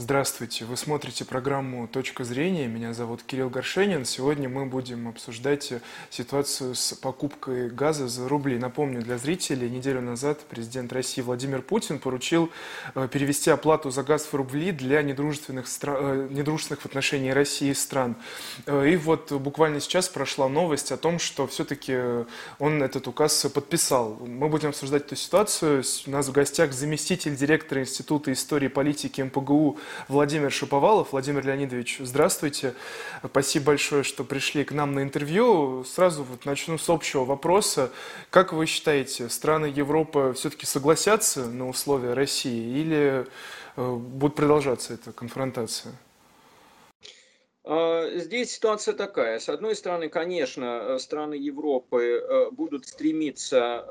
Здравствуйте, 0.00 0.64
вы 0.64 0.76
смотрите 0.76 1.24
программу 1.24 1.88
«Точка 1.88 2.22
зрения». 2.22 2.68
Меня 2.68 2.94
зовут 2.94 3.24
Кирилл 3.24 3.50
Горшенин. 3.50 4.04
Сегодня 4.04 4.48
мы 4.48 4.64
будем 4.64 5.08
обсуждать 5.08 5.72
ситуацию 6.08 6.76
с 6.76 6.94
покупкой 6.94 7.68
газа 7.68 8.06
за 8.06 8.28
рубли. 8.28 8.60
Напомню 8.60 9.02
для 9.02 9.18
зрителей, 9.18 9.68
неделю 9.68 10.00
назад 10.00 10.38
президент 10.48 10.92
России 10.92 11.20
Владимир 11.20 11.62
Путин 11.62 11.98
поручил 11.98 12.48
э, 12.94 13.08
перевести 13.10 13.50
оплату 13.50 13.90
за 13.90 14.04
газ 14.04 14.28
в 14.30 14.34
рубли 14.34 14.70
для 14.70 15.02
недружественных. 15.02 15.66
Э, 15.82 16.28
недружественных 16.30 16.82
в 16.82 16.86
отношении 16.86 17.30
России 17.30 17.72
стран. 17.72 18.14
Э, 18.66 18.88
и 18.88 18.94
вот 18.94 19.32
буквально 19.32 19.80
сейчас 19.80 20.08
прошла 20.08 20.48
новость 20.48 20.92
о 20.92 20.96
том, 20.96 21.18
что 21.18 21.48
все-таки 21.48 22.24
он 22.60 22.84
этот 22.84 23.08
указ 23.08 23.46
подписал. 23.52 24.16
Мы 24.24 24.48
будем 24.48 24.68
обсуждать 24.68 25.06
эту 25.06 25.16
ситуацию. 25.16 25.82
У 26.06 26.10
нас 26.12 26.28
в 26.28 26.32
гостях 26.32 26.72
заместитель 26.72 27.34
директора 27.34 27.80
Института 27.80 28.32
истории 28.32 28.66
и 28.66 28.68
политики 28.68 29.22
МПГУ 29.22 29.76
Владимир 30.08 30.50
Шиповалов. 30.50 31.12
Владимир 31.12 31.46
Леонидович, 31.46 31.98
здравствуйте. 32.00 32.74
Спасибо 33.24 33.66
большое, 33.66 34.02
что 34.02 34.24
пришли 34.24 34.64
к 34.64 34.72
нам 34.72 34.94
на 34.94 35.02
интервью. 35.02 35.84
Сразу 35.84 36.24
вот 36.24 36.44
начну 36.44 36.78
с 36.78 36.88
общего 36.88 37.24
вопроса. 37.24 37.90
Как 38.30 38.52
вы 38.52 38.66
считаете, 38.66 39.28
страны 39.28 39.66
Европы 39.66 40.34
все-таки 40.36 40.66
согласятся 40.66 41.46
на 41.46 41.68
условия 41.68 42.14
России 42.14 42.80
или 42.80 43.26
э, 43.76 43.92
будет 43.94 44.34
продолжаться 44.34 44.94
эта 44.94 45.12
конфронтация? 45.12 45.92
А, 47.70 48.08
здесь 48.14 48.52
ситуация 48.52 48.94
такая. 48.94 49.38
С 49.38 49.50
одной 49.50 49.76
стороны, 49.76 50.08
конечно, 50.08 50.96
страны 50.98 51.34
Европы 51.34 52.02
э, 52.02 52.50
будут 52.50 52.86
стремиться, 52.86 53.84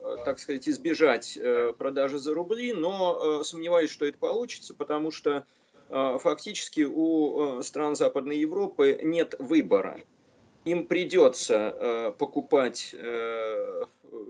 э, 0.00 0.16
так 0.24 0.38
сказать, 0.38 0.66
избежать 0.66 1.36
э, 1.36 1.74
продажи 1.76 2.18
за 2.18 2.32
рубли, 2.32 2.72
но 2.72 3.44
сомневаюсь, 3.44 3.90
что 3.90 4.06
это 4.06 4.16
получится, 4.16 4.74
потому 4.74 5.10
что 5.10 5.44
фактически 5.90 6.88
у 6.90 7.60
стран 7.60 7.96
Западной 7.96 8.38
Европы 8.38 8.98
нет 9.02 9.34
выбора. 9.38 10.00
Им 10.64 10.86
придется 10.86 12.14
покупать 12.18 12.94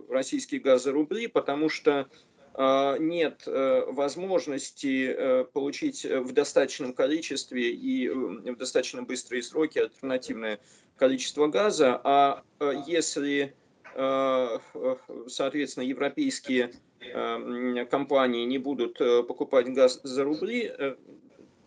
российский 0.09 0.59
газ 0.59 0.83
за 0.83 0.91
рубли, 0.91 1.29
потому 1.29 1.69
что 1.69 2.09
нет 2.59 3.45
э, 3.47 3.85
возможности 3.89 5.07
э, 5.07 5.45
получить 5.45 6.05
в 6.05 6.33
достаточном 6.33 6.93
количестве 6.93 7.71
и 7.71 8.09
в 8.09 8.57
достаточно 8.57 9.03
быстрые 9.03 9.43
сроки 9.43 9.79
альтернативное 9.79 10.61
количество 10.97 11.47
газа, 11.47 11.99
а 12.05 12.43
э, 12.61 12.73
если, 12.87 13.55
соответственно, 15.29 15.85
европейские 15.85 16.73
компании 17.91 18.47
не 18.47 18.57
будут 18.57 18.97
покупать 18.97 19.71
газ 19.75 20.01
за 20.03 20.25
рубли, 20.25 20.73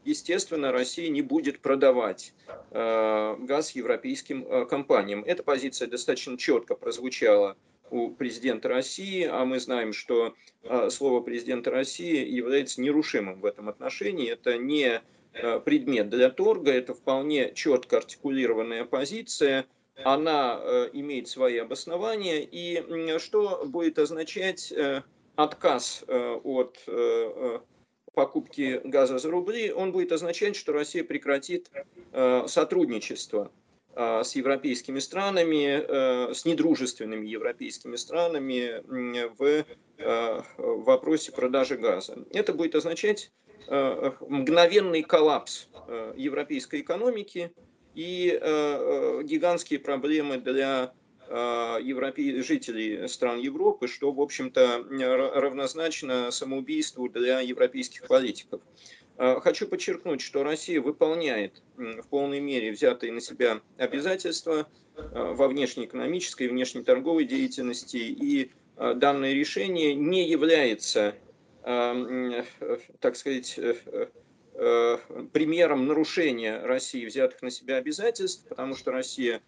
естественно, 0.05 0.71
Россия 0.71 1.09
не 1.09 1.21
будет 1.21 1.59
продавать 1.59 2.33
газ 2.71 3.71
европейским 3.75 4.65
компаниям. 4.65 5.23
Эта 5.23 5.43
позиция 5.43 5.87
достаточно 5.87 6.35
четко 6.35 6.73
прозвучала 6.73 7.55
у 7.95 8.09
президента 8.09 8.67
России, 8.67 9.23
а 9.23 9.45
мы 9.45 9.59
знаем, 9.59 9.93
что 9.93 10.35
а, 10.63 10.89
слово 10.89 11.21
президента 11.21 11.71
России 11.71 12.27
является 12.27 12.81
нерушимым 12.81 13.39
в 13.39 13.45
этом 13.45 13.69
отношении. 13.69 14.29
Это 14.29 14.57
не 14.57 15.01
а, 15.33 15.59
предмет 15.61 16.09
для 16.09 16.29
торга, 16.29 16.71
это 16.71 16.93
вполне 16.93 17.53
четко 17.53 17.97
артикулированная 17.97 18.83
позиция, 18.83 19.65
она 20.03 20.55
а, 20.55 20.89
имеет 20.91 21.29
свои 21.29 21.57
обоснования, 21.57 22.41
и 22.41 23.17
что 23.17 23.63
будет 23.65 23.97
означать 23.97 24.73
э, 24.73 25.03
отказ 25.37 26.03
э, 26.07 26.39
от 26.43 26.77
э, 26.87 27.59
покупки 28.13 28.81
газа 28.83 29.19
за 29.19 29.31
рубли, 29.31 29.71
он 29.71 29.93
будет 29.93 30.11
означать, 30.11 30.57
что 30.57 30.73
Россия 30.73 31.03
прекратит 31.03 31.69
сотрудничество 32.47 33.51
с 33.95 34.35
европейскими 34.35 34.99
странами, 34.99 35.81
э, 35.87 36.33
с 36.33 36.43
недружественными 36.45 37.27
европейскими 37.27 37.95
странами 37.95 38.81
в 39.37 39.65
э, 39.97 40.41
вопросе 40.57 41.31
продажи 41.31 41.77
газа. 41.77 42.17
Это 42.31 42.53
будет 42.53 42.75
означать 42.75 43.31
э, 43.67 44.11
мгновенный 44.27 45.01
коллапс 45.01 45.67
европейской 46.15 46.81
экономики 46.81 47.53
и 47.93 48.39
гигантские 49.23 49.79
проблемы 49.79 50.37
для 50.37 50.93
европе... 51.29 52.41
жителей 52.41 53.07
стран 53.07 53.37
Европы, 53.39 53.87
что, 53.87 54.11
в 54.11 54.19
общем-то, 54.19 54.83
равнозначно 54.89 56.31
самоубийству 56.31 57.07
для 57.07 57.39
европейских 57.41 58.07
политиков. 58.07 58.61
Э, 59.17 59.39
хочу 59.41 59.67
подчеркнуть, 59.67 60.21
что 60.21 60.43
Россия 60.43 60.81
выполняет 60.81 61.61
в 61.77 62.03
полной 62.09 62.39
мере 62.39 62.71
взятые 62.71 63.13
на 63.13 63.21
себя 63.21 63.61
обязательства 63.77 64.67
э, 64.97 65.01
во 65.13 65.47
внешнеэкономической 65.47 66.47
и 66.47 66.49
внешнеторговой 66.49 67.23
деятельности, 67.25 67.97
и 67.97 68.51
э, 68.77 68.93
данное 68.95 69.33
решение 69.33 69.95
не 69.95 70.27
является, 70.27 71.15
так 71.63 73.15
сказать, 73.15 73.59
примером 75.33 75.87
нарушения 75.87 76.59
России 76.61 77.07
взятых 77.07 77.41
на 77.41 77.49
себя 77.49 77.77
обязательств, 77.77 78.47
потому 78.47 78.75
что 78.75 78.91
Россия 78.91 79.41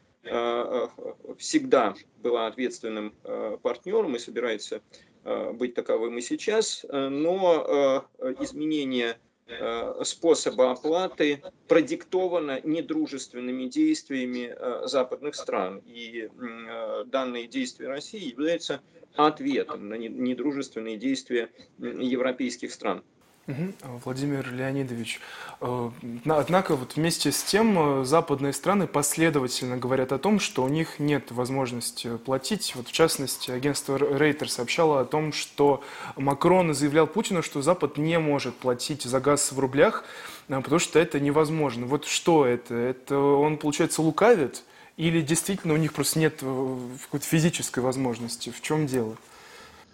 всегда 1.38 1.94
была 2.18 2.48
ответственным 2.48 3.14
партнером 3.62 4.16
и 4.16 4.20
собирается 4.20 4.82
быть 5.24 5.76
таковым 5.76 6.18
и 6.18 6.22
сейчас, 6.22 6.84
но 6.90 8.04
изменение 8.40 9.18
способа 10.04 10.72
оплаты 10.72 11.42
продиктовано 11.68 12.60
недружественными 12.64 13.66
действиями 13.66 14.54
э, 14.54 14.88
западных 14.88 15.36
стран. 15.36 15.82
И 15.86 16.30
э, 16.30 17.04
данные 17.06 17.48
действия 17.48 17.88
России 17.88 18.30
являются 18.30 18.82
ответом 19.16 19.90
на 19.90 19.96
недружественные 19.96 20.98
действия 20.98 21.50
европейских 21.80 22.72
стран. 22.72 23.04
Владимир 24.04 24.52
Леонидович, 24.52 25.22
э, 25.62 25.90
однако 26.26 26.76
вот 26.76 26.98
вместе 26.98 27.32
с 27.32 27.44
тем 27.44 28.02
э, 28.02 28.04
западные 28.04 28.52
страны 28.52 28.88
последовательно 28.88 29.78
говорят 29.78 30.12
о 30.12 30.18
том, 30.18 30.42
что 30.42 30.64
у 30.64 30.68
них 30.68 31.00
нет 31.00 31.32
возможности 31.32 32.18
платить. 32.18 32.74
Вот 32.76 32.90
в 32.90 32.92
частности, 32.92 33.52
агентство 33.52 33.98
Рейтер 33.98 34.50
сообщало 34.50 35.00
о 35.00 35.06
том, 35.06 35.32
что 35.32 35.82
Макрон 36.18 36.74
заявлял 36.74 37.08
Путину, 37.08 37.42
что 37.42 37.62
Запад 37.62 37.98
не 37.98 38.20
может 38.20 38.54
платить 38.58 39.04
за 39.04 39.22
газ 39.22 39.54
в 39.54 39.60
рублях, 39.60 40.04
э, 40.50 40.60
потому 40.62 40.80
что 40.80 41.00
это 41.00 41.22
невозможно. 41.22 41.86
Вот 41.86 42.06
что 42.06 42.46
это? 42.46 42.76
Это 42.76 43.18
он, 43.18 43.58
получается, 43.58 44.02
лукавит? 44.02 44.64
Или 44.98 45.22
действительно 45.22 45.74
у 45.74 45.78
них 45.78 45.94
просто 45.94 46.20
нет 46.20 46.40
какой-то 46.40 47.26
физической 47.26 47.80
возможности? 47.80 48.50
В 48.50 48.62
чем 48.62 48.88
дело? 48.88 49.16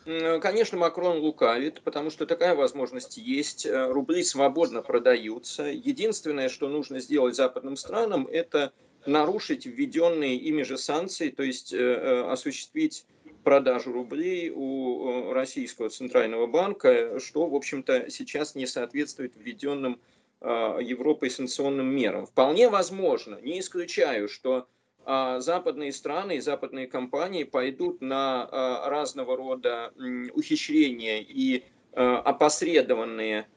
Конечно, 0.06 0.78
Макрон 0.78 1.19
лукавит, 1.19 1.81
потому 1.81 2.09
что 2.09 2.25
такая 2.25 2.56
возможность 2.56 3.18
есть. 3.18 3.66
Э, 3.66 3.88
рубли 3.90 4.24
свободно 4.24 4.81
продаются. 4.81 5.64
Единственное, 5.64 6.50
что 6.50 6.68
нужно 6.68 7.00
сделать 7.00 7.36
западным 7.36 7.78
странам, 7.78 8.28
это 8.28 8.74
нарушить 9.06 9.66
введенные 9.66 10.36
ими 10.36 10.64
же 10.64 10.78
санкции, 10.78 11.30
то 11.30 11.44
есть 11.44 11.74
э, 11.74 11.78
э, 11.78 12.30
осуществить 12.30 13.06
продажу 13.46 13.94
рублей 13.94 14.52
у 14.53 15.31
российского 15.31 15.90
центрального 15.90 16.47
банка, 16.47 17.20
что, 17.20 17.47
в 17.47 17.56
общем-то, 17.56 18.09
сейчас 18.09 18.56
не 18.56 18.66
соответствует 18.66 19.34
введенным 19.35 20.00
Европой 20.41 21.30
санкционным 21.30 21.88
мерам. 21.88 22.25
Вполне 22.25 22.70
возможно, 22.70 23.40
не 23.41 23.59
исключаю, 23.59 24.28
что 24.28 24.68
западные 25.06 25.91
страны 25.91 26.38
и 26.38 26.40
западные 26.40 26.88
компании 26.88 27.44
пойдут 27.44 28.02
на 28.02 28.44
а, 28.44 28.90
разного 28.90 29.36
рода 29.36 29.91
ухищрения 30.34 31.19
и 31.19 31.64
а, 31.94 32.19
опосредованные 32.19 33.47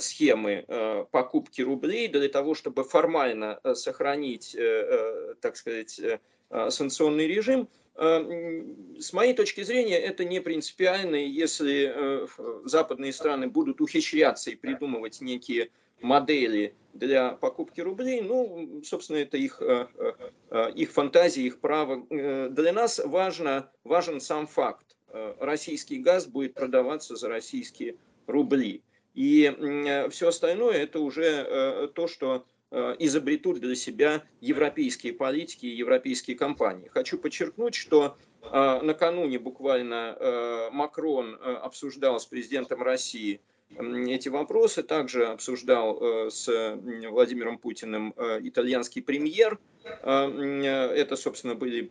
схемы 0.00 1.06
покупки 1.12 1.62
рублей 1.62 2.08
для 2.08 2.28
того, 2.28 2.56
чтобы 2.56 2.82
формально 2.82 3.60
сохранить, 3.74 4.56
э, 4.56 4.58
э, 4.60 5.34
так 5.40 5.56
сказать, 5.56 6.00
э, 6.00 6.18
санкционный 6.68 7.28
режим. 7.28 7.68
С 7.96 9.12
моей 9.12 9.34
точки 9.34 9.62
зрения, 9.62 9.98
это 9.98 10.24
не 10.24 10.40
принципиально, 10.40 11.14
если 11.14 12.26
западные 12.64 13.12
страны 13.12 13.46
будут 13.46 13.80
ухищряться 13.80 14.50
и 14.50 14.56
придумывать 14.56 15.20
некие 15.20 15.70
модели 16.02 16.74
для 16.92 17.32
покупки 17.32 17.80
рублей, 17.80 18.20
ну, 18.20 18.82
собственно, 18.84 19.18
это 19.18 19.36
их, 19.36 19.60
э, 19.60 19.86
э, 19.96 20.12
э, 20.50 20.72
их 20.72 20.90
фантазия, 20.90 21.42
их 21.42 21.60
право. 21.60 22.04
Для 22.08 22.72
нас 22.72 23.00
важно, 23.04 23.70
важен 23.84 24.20
сам 24.20 24.46
факт. 24.46 24.96
Российский 25.38 25.98
газ 25.98 26.26
будет 26.26 26.54
продаваться 26.54 27.16
за 27.16 27.28
российские 27.28 27.96
рубли. 28.26 28.82
И 29.14 29.52
все 30.10 30.28
остальное 30.28 30.74
это 30.74 31.00
уже 31.00 31.90
то, 31.96 32.06
что 32.06 32.46
изобретут 32.70 33.58
для 33.58 33.74
себя 33.74 34.22
европейские 34.40 35.12
политики 35.12 35.66
и 35.66 35.74
европейские 35.74 36.36
компании. 36.36 36.86
Хочу 36.86 37.18
подчеркнуть, 37.18 37.74
что 37.74 38.16
накануне 38.52 39.40
буквально 39.40 40.70
Макрон 40.70 41.36
обсуждал 41.42 42.20
с 42.20 42.26
президентом 42.26 42.80
России 42.80 43.40
эти 43.76 44.28
вопросы. 44.28 44.82
Также 44.82 45.26
обсуждал 45.26 46.30
с 46.30 46.46
Владимиром 47.08 47.58
Путиным 47.58 48.14
итальянский 48.18 49.02
премьер. 49.02 49.58
Это, 50.02 51.16
собственно, 51.16 51.54
были, 51.54 51.90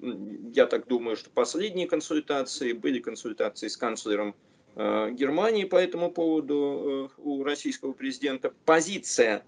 я 0.54 0.66
так 0.66 0.88
думаю, 0.88 1.16
что 1.16 1.30
последние 1.30 1.88
консультации. 1.88 2.74
Были 2.74 3.00
консультации 3.00 3.68
с 3.68 3.78
канцлером 3.78 4.36
Германии 4.76 5.66
по 5.66 5.78
этому 5.78 6.12
поводу 6.12 7.12
у 7.18 7.44
российского 7.44 7.94
президента. 7.94 8.54
Позиция 8.66 9.44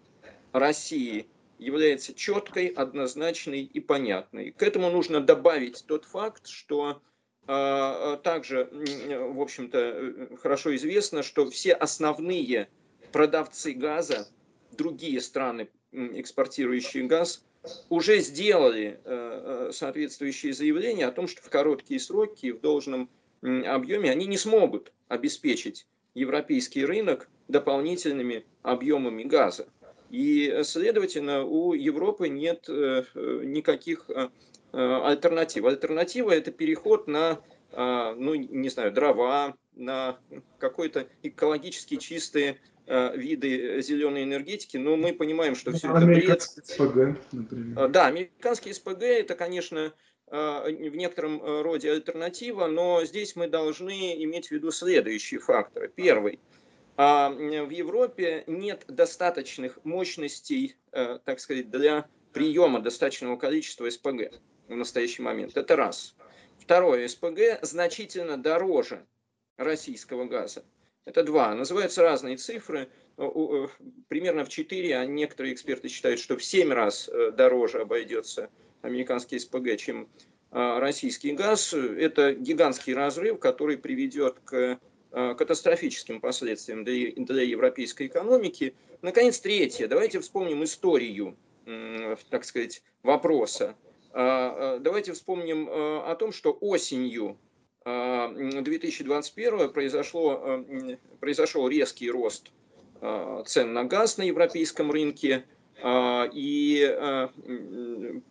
России 0.51 1.27
является 1.61 2.13
четкой, 2.13 2.67
однозначной 2.67 3.61
и 3.61 3.79
понятной. 3.79 4.51
К 4.51 4.63
этому 4.63 4.89
нужно 4.89 5.21
добавить 5.21 5.85
тот 5.87 6.05
факт, 6.05 6.47
что 6.47 6.83
а, 6.83 6.93
а, 6.93 7.01
также, 7.45 8.69
в 8.71 9.41
общем-то, 9.41 9.77
э, 9.79 10.35
хорошо 10.37 10.75
известно, 10.75 11.23
что 11.23 11.49
все 11.49 11.73
основные 11.73 12.69
продавцы 13.11 13.73
газа, 13.73 14.27
другие 14.71 15.19
страны, 15.21 15.69
экспортирующие 15.91 17.03
газ, 17.03 17.43
уже 17.89 18.19
сделали 18.19 18.99
э, 19.03 19.67
э, 19.69 19.71
соответствующие 19.73 20.53
заявления 20.53 21.05
о 21.05 21.11
том, 21.11 21.27
что 21.27 21.41
в 21.41 21.49
короткие 21.49 21.99
сроки 21.99 22.51
в 22.51 22.59
должном 22.61 23.09
объеме 23.41 24.11
они 24.11 24.27
не 24.27 24.37
смогут 24.37 24.91
обеспечить 25.07 25.87
европейский 26.13 26.85
рынок 26.85 27.29
дополнительными 27.47 28.45
объемами 28.61 29.23
газа. 29.23 29.67
И, 30.09 30.61
следовательно, 30.63 31.43
у 31.43 31.73
Европы 31.73 32.29
нет 32.29 32.65
э, 32.67 33.03
никаких 33.15 34.09
э, 34.73 35.01
альтернатив. 35.03 35.65
Альтернатива– 35.65 36.31
это 36.31 36.51
переход 36.51 37.07
на, 37.07 37.41
э, 37.71 38.13
ну, 38.17 38.35
не 38.35 38.69
знаю, 38.69 38.91
дрова, 38.91 39.55
на 39.73 40.19
какой-то 40.59 41.07
экологически 41.23 41.95
чистые 41.95 42.59
виды 42.87 43.81
зеленой 43.81 44.23
энергетики, 44.23 44.75
но 44.75 44.97
мы 44.97 45.13
понимаем, 45.13 45.55
что 45.55 45.71
все 45.71 45.95
это 45.95 46.05
бред. 46.05 46.41
СПГ, 46.41 47.17
например. 47.31 47.87
Да, 47.87 48.07
американские 48.07 48.73
СПГ 48.73 49.03
это, 49.03 49.35
конечно, 49.35 49.93
в 50.25 50.95
некотором 50.95 51.61
роде 51.61 51.89
альтернатива, 51.91 52.67
но 52.67 53.05
здесь 53.05 53.37
мы 53.37 53.47
должны 53.47 54.21
иметь 54.25 54.47
в 54.47 54.51
виду 54.51 54.71
следующие 54.71 55.39
факторы. 55.39 55.89
Первый– 55.95 56.39
а 56.97 57.29
в 57.29 57.69
Европе 57.69 58.43
нет 58.45 58.85
достаточных 58.87 59.83
мощностей, 59.83 60.75
э, 60.91 61.17
так 61.23 61.39
сказать, 61.39 61.71
для 61.71 62.05
приема 62.33 62.79
достаточного 62.79 63.37
количества 63.37 63.89
СПГ 63.89 64.33
в 64.71 64.77
настоящий 64.77 65.21
момент. 65.21 65.57
Это 65.57 65.75
раз. 65.75 66.15
Второе, 66.59 67.07
СПГ 67.07 67.59
значительно 67.61 68.37
дороже 68.37 69.05
российского 69.57 70.25
газа. 70.25 70.63
Это 71.05 71.23
два. 71.23 71.53
Называются 71.55 72.03
разные 72.03 72.37
цифры, 72.37 72.89
примерно 74.07 74.45
в 74.45 74.49
четыре, 74.49 74.97
а 74.97 75.05
некоторые 75.05 75.53
эксперты 75.53 75.87
считают, 75.87 76.19
что 76.19 76.37
в 76.37 76.43
семь 76.43 76.71
раз 76.71 77.09
э, 77.09 77.31
дороже 77.31 77.81
обойдется 77.81 78.49
американский 78.81 79.39
СПГ, 79.39 79.77
чем 79.77 80.07
э, 80.51 80.79
российский 80.79 81.33
газ. 81.33 81.73
Это 81.73 82.33
гигантский 82.33 82.93
разрыв, 82.93 83.39
который 83.39 83.77
приведет 83.77 84.39
к 84.45 84.79
Э, 85.13 85.35
катастрофическим 85.37 86.21
последствиям 86.21 86.85
для 86.85 87.43
европейской 87.43 88.07
экономики. 88.07 88.73
Наконец, 89.01 89.41
третье. 89.41 89.87
Давайте 89.89 90.21
вспомним 90.21 90.63
историю, 90.63 91.35
так 92.29 92.45
сказать, 92.45 92.81
вопроса. 93.03 93.75
А, 94.13 94.75
а, 94.75 94.79
давайте 94.79 95.13
вспомним 95.13 95.69
э, 95.69 95.99
о 95.99 96.15
том, 96.15 96.31
что 96.31 96.57
осенью 96.59 97.37
2021 97.83 99.53
э, 99.53 99.69
произошло, 99.69 100.63
произошел 101.19 101.67
резкий 101.67 102.11
рост 102.11 102.51
цен 103.45 103.73
на 103.73 103.85
газ 103.85 104.17
на 104.17 104.23
европейском 104.23 104.91
рынке. 104.91 105.45
И 105.83 106.97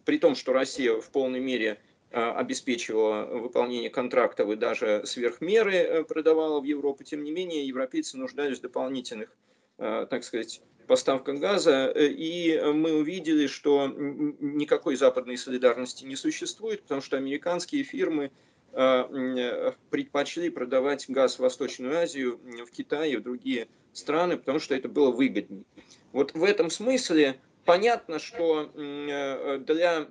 при 0.04 0.18
том, 0.20 0.36
что 0.36 0.52
Россия 0.52 0.94
в 0.94 1.10
полной 1.10 1.40
мере 1.40 1.80
обеспечивала 2.12 3.24
выполнение 3.24 3.90
контрактов 3.90 4.48
и 4.50 4.54
даже 4.56 5.02
сверхмеры 5.04 5.74
э, 5.74 6.04
продавала 6.04 6.60
в 6.60 6.64
Европу. 6.64 7.02
Тем 7.02 7.24
не 7.24 7.32
менее, 7.32 7.66
европейцы 7.66 8.16
нуждались 8.16 8.58
в 8.58 8.62
дополнительных, 8.62 9.36
так 9.76 10.22
сказать, 10.22 10.60
поставках 10.90 11.38
газа, 11.38 11.86
и 11.94 12.60
мы 12.74 12.94
увидели, 12.94 13.46
что 13.46 13.86
никакой 13.86 14.96
западной 14.96 15.38
солидарности 15.38 16.04
не 16.04 16.16
существует, 16.16 16.82
потому 16.82 17.00
что 17.00 17.16
американские 17.16 17.84
фирмы 17.84 18.32
предпочли 18.72 20.50
продавать 20.50 21.08
газ 21.08 21.36
в 21.36 21.38
Восточную 21.38 21.96
Азию, 21.96 22.40
в 22.66 22.72
Китай 22.72 23.12
и 23.12 23.16
в 23.16 23.22
другие 23.22 23.68
страны, 23.92 24.36
потому 24.36 24.58
что 24.58 24.74
это 24.74 24.88
было 24.88 25.12
выгоднее. 25.12 25.62
Вот 26.10 26.34
в 26.34 26.42
этом 26.42 26.70
смысле 26.70 27.40
понятно, 27.64 28.18
что 28.18 28.72
для 28.74 30.08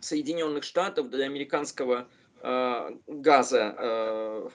Соединенных 0.00 0.64
Штатов, 0.64 1.10
для 1.10 1.26
американского 1.26 2.08
э, 2.42 2.90
газа 3.06 3.74
э, 3.78 4.48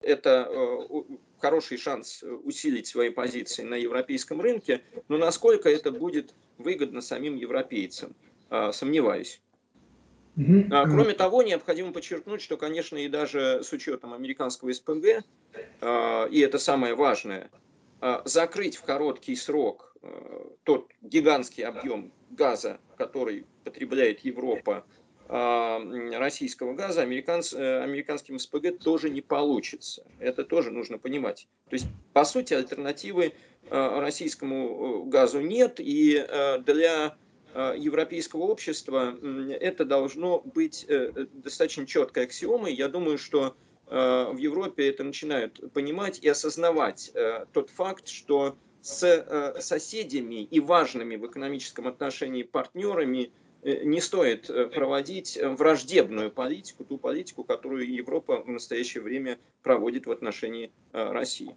это 0.00 0.48
э, 0.50 1.02
хороший 1.40 1.78
шанс 1.78 2.22
усилить 2.44 2.86
свои 2.86 3.10
позиции 3.10 3.62
на 3.62 3.74
европейском 3.74 4.40
рынке, 4.40 4.82
но 5.08 5.18
насколько 5.18 5.68
это 5.68 5.92
будет 5.92 6.34
выгодно 6.58 7.00
самим 7.00 7.36
европейцам, 7.36 8.14
э, 8.50 8.72
сомневаюсь. 8.72 9.40
А, 10.70 10.84
кроме 10.84 11.14
того, 11.14 11.42
необходимо 11.42 11.92
подчеркнуть, 11.92 12.42
что, 12.42 12.58
конечно, 12.58 12.98
и 12.98 13.08
даже 13.08 13.62
с 13.64 13.72
учетом 13.72 14.12
американского 14.12 14.70
СПГ, 14.72 15.24
э, 15.80 16.28
и 16.30 16.40
это 16.40 16.58
самое 16.58 16.94
важное, 16.94 17.50
э, 18.02 18.20
закрыть 18.24 18.76
в 18.76 18.82
короткий 18.82 19.36
срок 19.36 19.92
тот 20.62 20.88
гигантский 21.02 21.64
объем 21.64 22.12
газа, 22.30 22.78
который 22.96 23.44
потребляет 23.64 24.20
Европа, 24.20 24.84
а, 24.86 24.95
российского 25.28 26.74
газа 26.74 27.02
американц, 27.02 27.52
э, 27.52 27.82
американским 27.82 28.38
СПГ 28.38 28.78
тоже 28.78 29.10
не 29.10 29.20
получится. 29.20 30.04
Это 30.18 30.44
тоже 30.44 30.70
нужно 30.70 30.98
понимать. 30.98 31.48
То 31.68 31.74
есть, 31.74 31.86
по 32.12 32.24
сути, 32.24 32.54
альтернативы 32.54 33.32
э, 33.68 34.00
российскому 34.00 35.04
э, 35.06 35.10
газу 35.10 35.40
нет, 35.40 35.76
и 35.78 36.24
для 36.64 37.16
европейского 37.54 38.42
общества 38.42 39.16
это 39.58 39.86
должно 39.86 40.40
быть 40.40 40.86
достаточно 41.32 41.86
четкой 41.86 42.24
аксиомой. 42.24 42.74
Я 42.74 42.88
думаю, 42.88 43.16
что 43.16 43.56
в 43.86 44.36
Европе 44.36 44.90
это 44.90 45.04
начинают 45.04 45.72
понимать 45.72 46.18
и 46.18 46.28
осознавать 46.28 47.12
тот 47.52 47.70
факт, 47.70 48.08
что 48.08 48.58
с 48.86 49.02
э, 49.02 49.60
соседями 49.60 50.44
и 50.44 50.60
важными 50.60 51.16
в 51.16 51.26
экономическом 51.26 51.88
отношении 51.88 52.44
партнерами 52.44 53.24
э, 53.24 53.30
не 53.66 54.00
стоит 54.00 54.48
э, 54.48 54.66
проводить 54.66 55.38
враждебную 55.42 56.30
политику, 56.30 56.84
ту 56.84 56.98
политику, 56.98 57.44
которую 57.44 57.90
Европа 57.90 58.42
в 58.42 58.48
настоящее 58.48 59.02
время 59.02 59.38
проводит 59.62 60.06
в 60.06 60.10
отношении 60.10 60.70
России. 60.92 61.52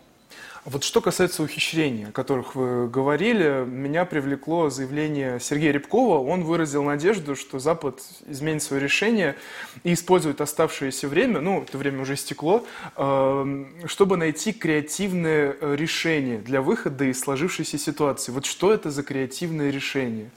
Вот 0.65 0.83
что 0.83 1.01
касается 1.01 1.41
ухищрений, 1.41 2.07
о 2.07 2.11
которых 2.11 2.53
вы 2.53 2.87
говорили, 2.87 3.65
меня 3.65 4.05
привлекло 4.05 4.69
заявление 4.69 5.39
Сергея 5.39 5.71
Рябкова. 5.71 6.19
Он 6.19 6.43
выразил 6.43 6.83
надежду, 6.83 7.35
что 7.35 7.59
Запад 7.59 8.01
изменит 8.27 8.61
свое 8.61 8.83
решение 8.83 9.35
и 9.83 9.93
использует 9.93 10.41
оставшееся 10.41 11.07
время, 11.07 11.39
ну, 11.39 11.61
это 11.61 11.77
время 11.77 12.01
уже 12.01 12.15
стекло, 12.15 12.65
эм, 12.97 13.73
чтобы 13.87 14.17
найти 14.17 14.51
креативное 14.51 15.55
решение 15.61 16.39
для 16.39 16.61
выхода 16.61 17.05
из 17.05 17.19
сложившейся 17.19 17.77
ситуации. 17.77 18.31
Вот 18.31 18.45
что 18.45 18.73
это 18.73 18.91
за 18.91 19.03
креативное 19.03 19.71
решение? 19.71 20.29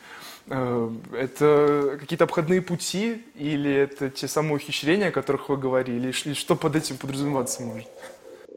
Э, 0.49 0.90
это 1.12 1.96
какие-то 2.00 2.25
обходные 2.25 2.62
пути 2.62 3.22
или 3.34 3.72
это 3.72 4.11
те 4.11 4.28
самые 4.28 4.56
ухищрения, 4.56 5.08
о 5.08 5.12
которых 5.12 5.49
вы 5.49 5.56
говорили? 5.56 6.12
Или 6.25 6.34
что 6.34 6.56
под 6.56 6.76
этим 6.76 6.96
подразумеваться 6.99 7.62
может? 7.62 7.88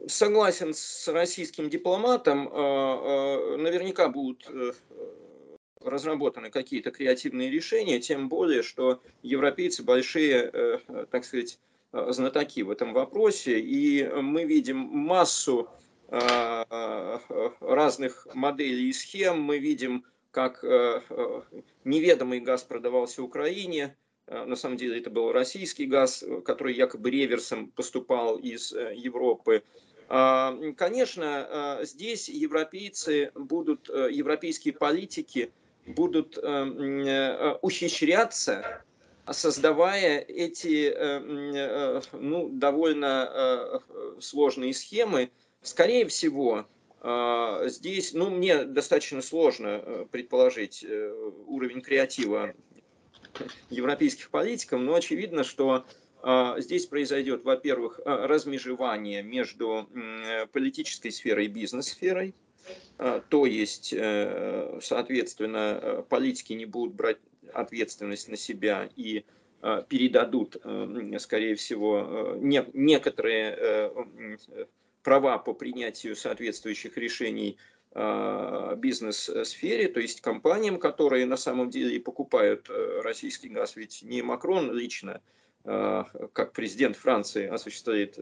согласен 0.08 0.72
с 0.72 1.08
российским 1.08 1.68
дипломатом, 1.68 2.48
э, 2.48 2.52
э, 2.54 3.56
наверняка 3.56 4.08
будут 4.08 4.48
разработаны 5.80 6.50
какие-то 6.50 6.92
креативные 6.92 7.50
решения, 7.50 7.98
тем 7.98 8.28
более, 8.28 8.62
что 8.62 9.00
европейцы 9.22 9.82
большие, 9.82 10.80
так 11.10 11.24
сказать, 11.24 11.58
знатоки 11.92 12.62
в 12.62 12.70
этом 12.70 12.92
вопросе, 12.92 13.58
и 13.58 14.04
мы 14.08 14.44
видим 14.44 14.78
массу 14.78 15.68
разных 17.60 18.26
моделей 18.32 18.88
и 18.88 18.92
схем, 18.92 19.40
мы 19.40 19.58
видим, 19.58 20.04
как 20.36 20.62
неведомый 21.84 22.40
газ 22.40 22.62
продавался 22.62 23.22
Украине, 23.22 23.96
на 24.26 24.54
самом 24.54 24.76
деле 24.76 24.98
это 24.98 25.08
был 25.08 25.32
российский 25.32 25.86
газ, 25.86 26.22
который 26.44 26.74
якобы 26.74 27.10
реверсом 27.10 27.70
поступал 27.70 28.36
из 28.36 28.70
Европы. 28.72 29.62
А, 30.08 30.54
конечно, 30.76 31.80
здесь 31.84 32.28
европейцы 32.28 33.32
будут, 33.34 33.88
э, 33.88 34.08
европейские 34.12 34.74
политики 34.74 35.50
будут 35.86 36.36
э, 36.36 36.42
э, 36.42 37.58
ухищряться, 37.62 38.82
создавая 39.28 40.20
эти 40.20 40.94
ну, 42.12 42.48
довольно 42.50 43.82
сложные 44.20 44.74
схемы. 44.74 45.30
Скорее 45.62 46.06
всего, 46.06 46.66
Здесь, 47.66 48.14
ну, 48.14 48.30
мне 48.30 48.64
достаточно 48.64 49.22
сложно 49.22 50.08
предположить 50.10 50.84
уровень 51.46 51.80
креатива 51.80 52.54
европейских 53.70 54.30
политиков, 54.30 54.80
но 54.80 54.94
очевидно, 54.94 55.44
что 55.44 55.84
здесь 56.58 56.86
произойдет, 56.86 57.44
во-первых, 57.44 58.00
размежевание 58.04 59.22
между 59.22 59.88
политической 60.52 61.10
сферой 61.10 61.44
и 61.44 61.48
бизнес-сферой, 61.48 62.34
то 62.96 63.46
есть, 63.46 63.94
соответственно, 64.82 66.04
политики 66.08 66.54
не 66.54 66.64
будут 66.64 66.94
брать 66.94 67.18
ответственность 67.52 68.28
на 68.28 68.36
себя 68.36 68.88
и 68.96 69.24
Э, 69.62 69.82
передадут, 69.88 70.56
э, 70.62 71.18
скорее 71.18 71.56
всего, 71.56 71.98
э, 71.98 72.38
не, 72.38 72.64
некоторые 72.74 73.90
права 75.06 75.38
по 75.38 75.54
принятию 75.54 76.16
соответствующих 76.16 76.98
решений 76.98 77.56
бизнес-сфере, 77.94 79.88
то 79.88 80.00
есть 80.00 80.20
компаниям, 80.20 80.80
которые 80.80 81.26
на 81.26 81.36
самом 81.36 81.70
деле 81.70 82.00
покупают 82.00 82.68
российский 83.04 83.48
газ. 83.48 83.76
Ведь 83.76 84.02
не 84.02 84.20
Макрон 84.20 84.72
лично, 84.72 85.22
как 85.62 86.52
президент 86.52 86.96
Франции, 86.96 87.46
осуществляет 87.46 88.18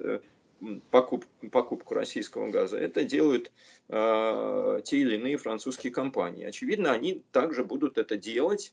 покуп, 0.91 1.25
покупку 1.51 1.95
российского 1.95 2.51
газа. 2.51 2.79
Это 2.79 3.05
делают 3.05 3.53
э, 3.89 4.81
те 4.85 4.99
или 4.99 5.17
иные 5.17 5.37
французские 5.37 5.93
компании. 5.93 6.45
Очевидно, 6.45 6.93
они 6.93 7.23
также 7.33 7.65
будут 7.65 7.99
это 7.99 8.17
делать, 8.17 8.73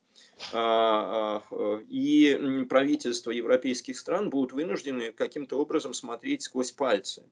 э, 0.54 0.56
э, 0.56 1.82
и 1.90 2.66
правительства 2.70 3.32
европейских 3.32 3.98
стран 3.98 4.30
будут 4.30 4.54
вынуждены 4.54 5.12
каким-то 5.12 5.60
образом 5.60 5.94
смотреть 5.94 6.44
сквозь 6.44 6.72
пальцы 6.72 7.24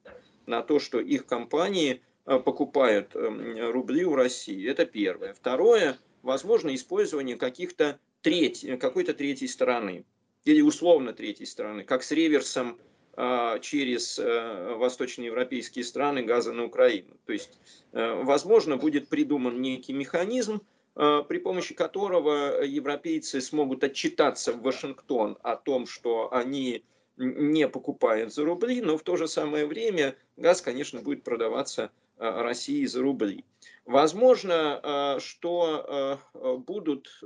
на 0.50 0.62
то, 0.62 0.78
что 0.78 1.00
их 1.00 1.24
компании 1.26 2.02
покупают 2.24 3.12
рубли 3.14 4.04
у 4.04 4.14
России. 4.14 4.68
Это 4.68 4.84
первое. 4.84 5.32
Второе, 5.32 5.98
возможно, 6.22 6.74
использование 6.74 7.36
каких-то 7.36 7.98
треть, 8.20 8.66
какой-то 8.78 9.14
третьей 9.14 9.48
стороны 9.48 10.04
или 10.44 10.60
условно 10.60 11.12
третьей 11.12 11.46
стороны, 11.46 11.84
как 11.84 12.02
с 12.02 12.12
реверсом 12.12 12.78
а, 13.14 13.58
через 13.58 14.18
э, 14.18 14.74
восточноевропейские 14.76 15.84
страны 15.84 16.22
газа 16.22 16.52
на 16.52 16.64
Украину. 16.64 17.16
То 17.26 17.32
есть, 17.32 17.58
э, 17.92 18.22
возможно, 18.22 18.76
будет 18.76 19.08
придуман 19.08 19.60
некий 19.60 19.92
механизм, 19.92 20.62
э, 20.96 21.22
при 21.28 21.38
помощи 21.38 21.74
которого 21.74 22.62
европейцы 22.62 23.40
смогут 23.40 23.84
отчитаться 23.84 24.52
в 24.52 24.62
Вашингтон 24.62 25.36
о 25.42 25.56
том, 25.56 25.86
что 25.86 26.32
они 26.32 26.84
не 27.20 27.68
покупают 27.68 28.32
за 28.32 28.44
рубли, 28.44 28.80
но 28.80 28.96
в 28.96 29.02
то 29.02 29.16
же 29.16 29.28
самое 29.28 29.66
время 29.66 30.16
газ, 30.36 30.62
конечно, 30.62 31.00
будет 31.02 31.22
продаваться 31.22 31.90
России 32.18 32.84
за 32.86 33.02
рубли. 33.02 33.44
Возможно, 33.86 35.18
что 35.20 36.18
будут 36.66 37.22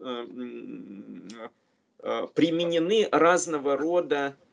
применены 2.34 3.08
разного 3.10 3.76
рода 3.76 4.36
а, 4.36 4.43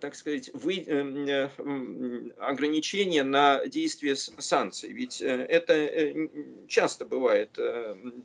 так 0.00 0.14
сказать, 0.14 0.50
вы, 0.52 0.84
э, 0.86 1.48
ограничения 2.38 3.22
на 3.22 3.66
действие 3.66 4.16
санкций. 4.16 4.92
Ведь 4.92 5.20
э, 5.22 5.26
это 5.26 5.72
э, 5.74 6.28
часто 6.68 7.04
бывает 7.04 7.58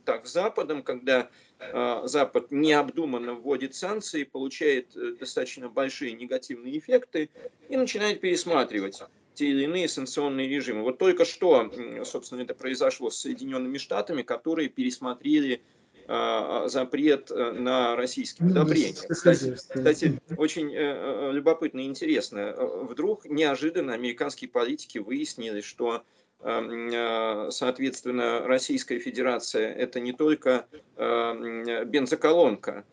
так 0.04 0.26
с 0.26 0.32
Западом, 0.32 0.82
когда 0.82 1.30
а, 1.58 2.06
Запад 2.06 2.50
необдуманно 2.50 3.34
вводит 3.34 3.74
санкции, 3.74 4.24
получает 4.24 4.88
достаточно 5.18 5.68
большие 5.68 6.12
негативные 6.12 6.78
эффекты 6.78 7.30
и 7.68 7.76
начинает 7.76 8.20
пересматривать 8.20 9.00
те 9.34 9.46
или 9.48 9.64
иные 9.64 9.88
санкционные 9.88 10.48
режимы. 10.48 10.82
Вот 10.82 10.98
только 10.98 11.24
что, 11.24 11.70
собственно, 12.04 12.42
это 12.42 12.54
произошло 12.54 13.10
с 13.10 13.18
Соединенными 13.20 13.78
Штатами, 13.78 14.22
которые 14.22 14.68
пересмотрели 14.68 15.60
а, 15.60 15.75
запрет 16.08 17.30
э, 17.30 17.52
на 17.52 17.96
российские 17.96 18.48
удобрения. 18.48 18.94
Ну, 19.08 19.14
кстати, 19.14 19.54
кстати, 19.54 20.20
очень 20.36 20.72
э, 20.72 20.78
э, 20.78 21.32
любопытно 21.32 21.80
и 21.80 21.86
интересно. 21.86 22.54
Вдруг 22.88 23.24
неожиданно 23.24 23.92
американские 23.94 24.48
политики 24.48 24.98
выяснили, 24.98 25.60
что 25.60 26.04
эм, 26.42 27.50
соответственно, 27.50 28.46
Российская 28.46 29.00
Федерация 29.00 29.72
это 29.72 29.98
не 30.00 30.12
только 30.12 30.66
бензоколонка, 30.96 32.84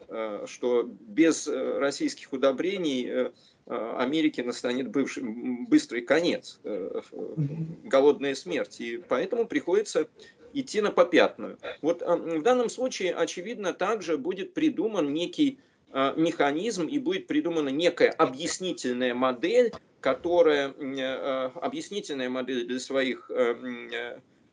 что 0.45 0.83
без 0.83 1.47
российских 1.47 2.33
удобрений 2.33 3.31
Америке 3.67 4.43
настанет 4.43 4.89
бывший, 4.89 5.23
быстрый 5.23 6.01
конец, 6.01 6.59
голодная 6.63 8.35
смерть. 8.35 8.79
И 8.81 8.97
поэтому 8.97 9.45
приходится 9.45 10.07
идти 10.53 10.81
на 10.81 10.91
попятную. 10.91 11.57
Вот 11.81 12.01
а, 12.01 12.15
в 12.15 12.41
данном 12.41 12.69
случае, 12.69 13.13
очевидно, 13.13 13.73
также 13.73 14.17
будет 14.17 14.53
придуман 14.53 15.13
некий 15.13 15.59
а, 15.91 16.13
механизм 16.15 16.87
и 16.87 16.99
будет 16.99 17.27
придумана 17.27 17.69
некая 17.69 18.11
объяснительная 18.11 19.13
модель, 19.13 19.73
которая 19.99 20.73
а, 20.79 21.51
объяснительная 21.61 22.29
модель 22.29 22.65
для 22.65 22.79
своих 22.79 23.29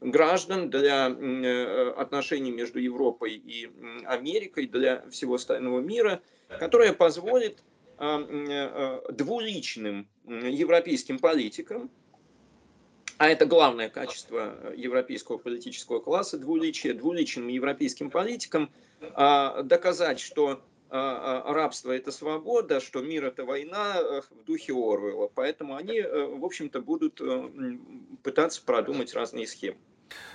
граждан, 0.00 0.71
для 0.71 1.07
отношений 1.97 2.50
между 2.50 2.78
Европой 2.78 3.35
и 3.35 3.71
Америкой, 4.07 4.66
для 4.66 5.04
всего 5.11 5.35
остального 5.35 5.80
мира, 5.80 6.23
которая 6.59 6.95
позволит 6.95 7.62
двуличным 7.99 10.09
европейским 10.26 11.19
политикам 11.19 11.90
а 13.20 13.28
это 13.28 13.44
главное 13.44 13.90
качество 13.90 14.56
э, 14.62 14.74
европейского 14.78 15.36
политического 15.36 16.00
класса, 16.00 16.38
двуличие, 16.38 16.94
двуличным 16.94 17.48
европейским 17.48 18.10
политикам, 18.10 18.70
а, 19.12 19.62
доказать, 19.62 20.20
что 20.20 20.62
а, 20.88 21.42
а, 21.44 21.52
рабство– 21.52 21.92
это 21.94 22.12
свобода, 22.12 22.80
что 22.80 23.02
мир– 23.02 23.24
это 23.26 23.44
война 23.44 23.96
э, 23.98 24.22
в 24.22 24.44
духе 24.46 24.72
Орвелла. 24.72 25.30
Поэтому 25.34 25.76
они, 25.76 25.98
э, 25.98 26.26
в 26.28 26.42
общем-то, 26.42 26.80
будут 26.80 27.20
пытаться 28.22 28.62
продумать 28.64 29.12
разные 29.12 29.46
схемы. 29.46 29.76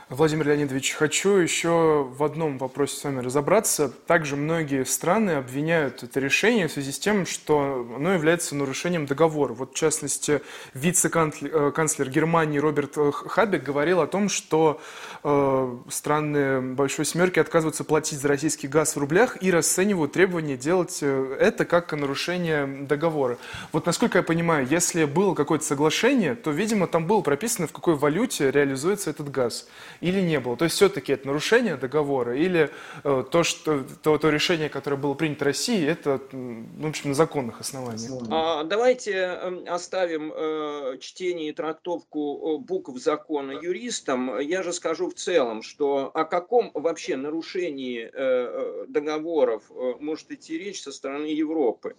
Владимир 0.10 0.50
Леонидович, 0.50 0.94
хочу 0.94 1.32
еще 1.32 2.08
в 2.08 2.24
одном 2.24 2.60
вопросе 2.60 2.96
с 2.96 3.04
вами 3.04 3.22
разобраться. 3.22 3.90
Также 3.90 4.36
многие 4.36 4.86
страны 4.86 5.32
обвиняют 5.32 6.04
это 6.04 6.20
решение 6.20 6.68
в 6.68 6.72
связи 6.74 6.92
с 6.92 7.00
тем, 7.00 7.26
что 7.26 7.88
оно 7.96 8.14
является 8.14 8.54
нарушением 8.54 9.08
договора. 9.08 9.54
Вот, 9.54 9.72
в 9.72 9.76
частности, 9.76 10.42
вице-канцлер 10.76 12.08
Германии 12.12 12.60
Роберт 12.60 12.98
Хабек 13.16 13.64
говорил 13.64 14.00
о 14.00 14.06
том, 14.06 14.30
что 14.30 14.80
э, 15.24 15.78
страны 15.90 16.62
Большой 16.62 17.06
Семерки 17.06 17.40
отказываются 17.40 17.84
платить 17.84 18.20
за 18.20 18.28
российский 18.28 18.68
газ 18.68 18.96
в 18.96 19.00
рублях 19.00 19.42
и 19.42 19.50
расценивают 19.50 20.12
требование 20.12 20.56
делать 20.56 21.00
э, 21.02 21.38
это 21.40 21.66
как 21.66 21.92
нарушение 21.94 22.68
договора. 22.68 23.40
Вот, 23.72 23.88
насколько 23.88 24.20
я 24.20 24.24
понимаю, 24.24 24.68
если 24.70 25.06
было 25.06 25.34
какое-то 25.34 25.66
соглашение, 25.66 26.36
то, 26.36 26.52
видимо, 26.52 26.86
там 26.86 27.08
было 27.08 27.22
прописано, 27.22 27.66
в 27.66 27.72
какой 27.72 27.96
валюте 27.96 28.52
реализуется 28.52 29.10
этот 29.10 29.32
газ 29.32 29.68
или 30.06 30.22
не 30.22 30.40
было? 30.40 30.56
То 30.56 30.66
есть 30.66 30.76
все-таки 30.76 31.14
это 31.14 31.26
нарушение 31.26 31.78
договора 31.78 32.38
или 32.38 32.70
э, 33.04 33.24
то, 33.32 33.44
что, 33.44 33.84
то, 34.04 34.20
то 34.20 34.30
решение, 34.30 34.70
которое 34.70 34.98
было 34.98 35.16
принято 35.16 35.46
Россией, 35.46 35.88
это 35.88 36.22
в 36.32 36.88
общем, 36.88 37.10
на 37.10 37.16
законных 37.16 37.60
основаниях? 37.60 38.12
А, 38.30 38.64
давайте 38.64 39.14
эм, 39.14 39.64
оставим 39.68 40.32
э, 40.32 40.98
чтение 41.00 41.50
и 41.50 41.54
трактовку 41.54 42.60
букв 42.60 42.96
закона 43.00 43.52
юристам. 43.52 44.40
Я 44.40 44.62
же 44.62 44.74
скажу 44.74 45.10
в 45.10 45.16
целом, 45.16 45.64
что 45.64 46.12
о 46.14 46.24
каком 46.24 46.70
вообще 46.76 47.16
нарушении 47.16 48.08
э, 48.14 48.86
договоров 48.88 49.64
может 50.00 50.32
идти 50.32 50.60
речь 50.60 50.84
со 50.84 50.92
стороны 50.92 51.26
Европы, 51.26 51.96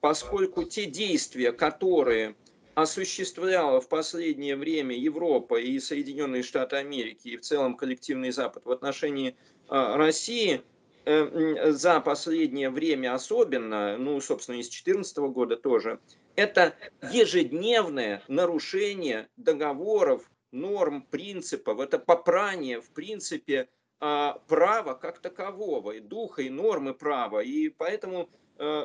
поскольку 0.00 0.64
те 0.64 0.86
действия, 0.86 1.52
которые 1.52 2.34
осуществляла 2.80 3.80
в 3.80 3.88
последнее 3.88 4.56
время 4.56 4.96
Европа 4.96 5.60
и 5.60 5.78
Соединенные 5.78 6.42
Штаты 6.42 6.76
Америки 6.76 7.28
и 7.28 7.36
в 7.36 7.42
целом 7.42 7.76
коллективный 7.76 8.30
Запад 8.30 8.64
в 8.64 8.70
отношении 8.70 9.36
а, 9.68 9.96
России 9.96 10.62
э, 11.04 11.72
за 11.72 12.00
последнее 12.00 12.70
время 12.70 13.14
особенно, 13.14 13.96
ну, 13.96 14.20
собственно, 14.20 14.56
из 14.56 14.66
2014 14.66 15.18
года 15.18 15.56
тоже, 15.56 16.00
это 16.36 16.74
ежедневное 17.12 18.22
нарушение 18.28 19.28
договоров, 19.36 20.30
норм, 20.52 21.02
принципов, 21.02 21.80
это 21.80 21.98
попрание, 21.98 22.80
в 22.80 22.90
принципе, 22.90 23.68
а, 24.00 24.38
права 24.48 24.94
как 24.94 25.20
такового, 25.20 25.92
и 25.92 26.00
духа, 26.00 26.42
и 26.42 26.48
нормы 26.48 26.94
права. 26.94 27.40
И 27.40 27.68
поэтому 27.68 28.30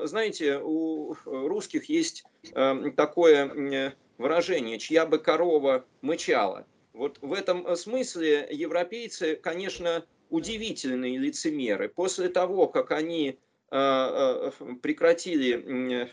знаете, 0.04 0.60
у 0.64 1.16
русских 1.26 1.90
есть 1.90 2.24
э, 2.54 2.92
такое 2.96 3.94
выражение, 4.18 4.80
чья 4.80 5.06
бы 5.06 5.20
корова 5.20 5.86
мычала. 6.02 6.66
Вот 6.94 7.18
в 7.22 7.34
этом 7.34 7.76
смысле 7.76 8.48
европейцы, 8.50 9.36
конечно, 9.36 10.06
удивительные 10.30 11.18
лицемеры. 11.18 11.90
После 11.90 12.30
того, 12.30 12.68
как 12.68 12.92
они 12.92 13.38
э, 13.72 14.52
прекратили 14.82 16.10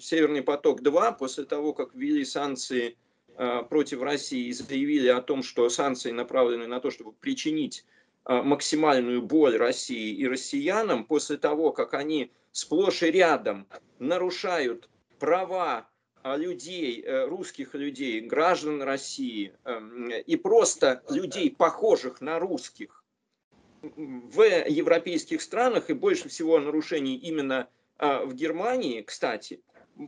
Северный 0.00 0.42
поток-2, 0.42 1.16
после 1.16 1.44
того, 1.44 1.72
как 1.72 1.94
ввели 1.94 2.24
санкции 2.24 2.96
против 3.70 4.02
России 4.02 4.48
и 4.48 4.52
заявили 4.52 5.06
о 5.06 5.22
том, 5.22 5.44
что 5.44 5.68
санкции 5.68 6.10
направлены 6.10 6.66
на 6.66 6.80
то, 6.80 6.90
чтобы 6.90 7.12
причинить 7.12 7.84
максимальную 8.28 9.22
боль 9.22 9.56
России 9.56 10.14
и 10.14 10.28
россиянам, 10.28 11.04
после 11.04 11.38
того, 11.38 11.72
как 11.72 11.94
они 11.94 12.30
сплошь 12.52 13.02
и 13.02 13.10
рядом 13.10 13.66
нарушают 13.98 14.88
права 15.18 15.88
людей, 16.24 17.04
русских 17.06 17.74
людей, 17.74 18.20
граждан 18.20 18.82
России 18.82 19.54
эм, 19.64 20.10
и 20.10 20.36
просто 20.36 21.02
людей, 21.08 21.50
похожих 21.50 22.20
на 22.20 22.38
русских, 22.38 23.02
в 23.82 24.42
европейских 24.68 25.42
странах 25.42 25.90
и 25.90 25.94
больше 25.94 26.28
всего 26.28 26.58
нарушений 26.58 27.16
именно 27.16 27.68
а, 27.96 28.24
в 28.24 28.34
Германии, 28.34 29.02
кстати, 29.02 29.62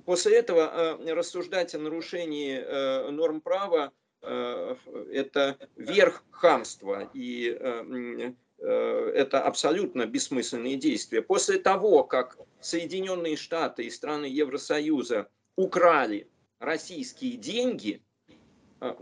после 0.05 0.37
этого 0.37 0.69
а, 0.69 1.15
рассуждать 1.15 1.75
о 1.75 1.79
нарушении 1.79 2.57
э, 2.57 3.11
норм 3.11 3.41
права 3.41 3.87
э, 3.87 3.91
это 4.23 5.57
верх 5.77 6.23
хамства 6.31 7.11
и 7.15 7.57
э, 7.59 8.33
это 9.15 9.43
абсолютно 9.43 10.07
бессмысленные 10.07 10.77
действия. 10.77 11.23
После 11.23 11.59
того, 11.59 12.05
как 12.05 12.39
Соединенные 12.61 13.37
Штаты 13.37 13.85
и 13.85 13.91
страны 13.91 14.27
Евросоюза 14.27 15.29
украли 15.57 16.29
российские 16.59 17.37
деньги, 17.39 18.03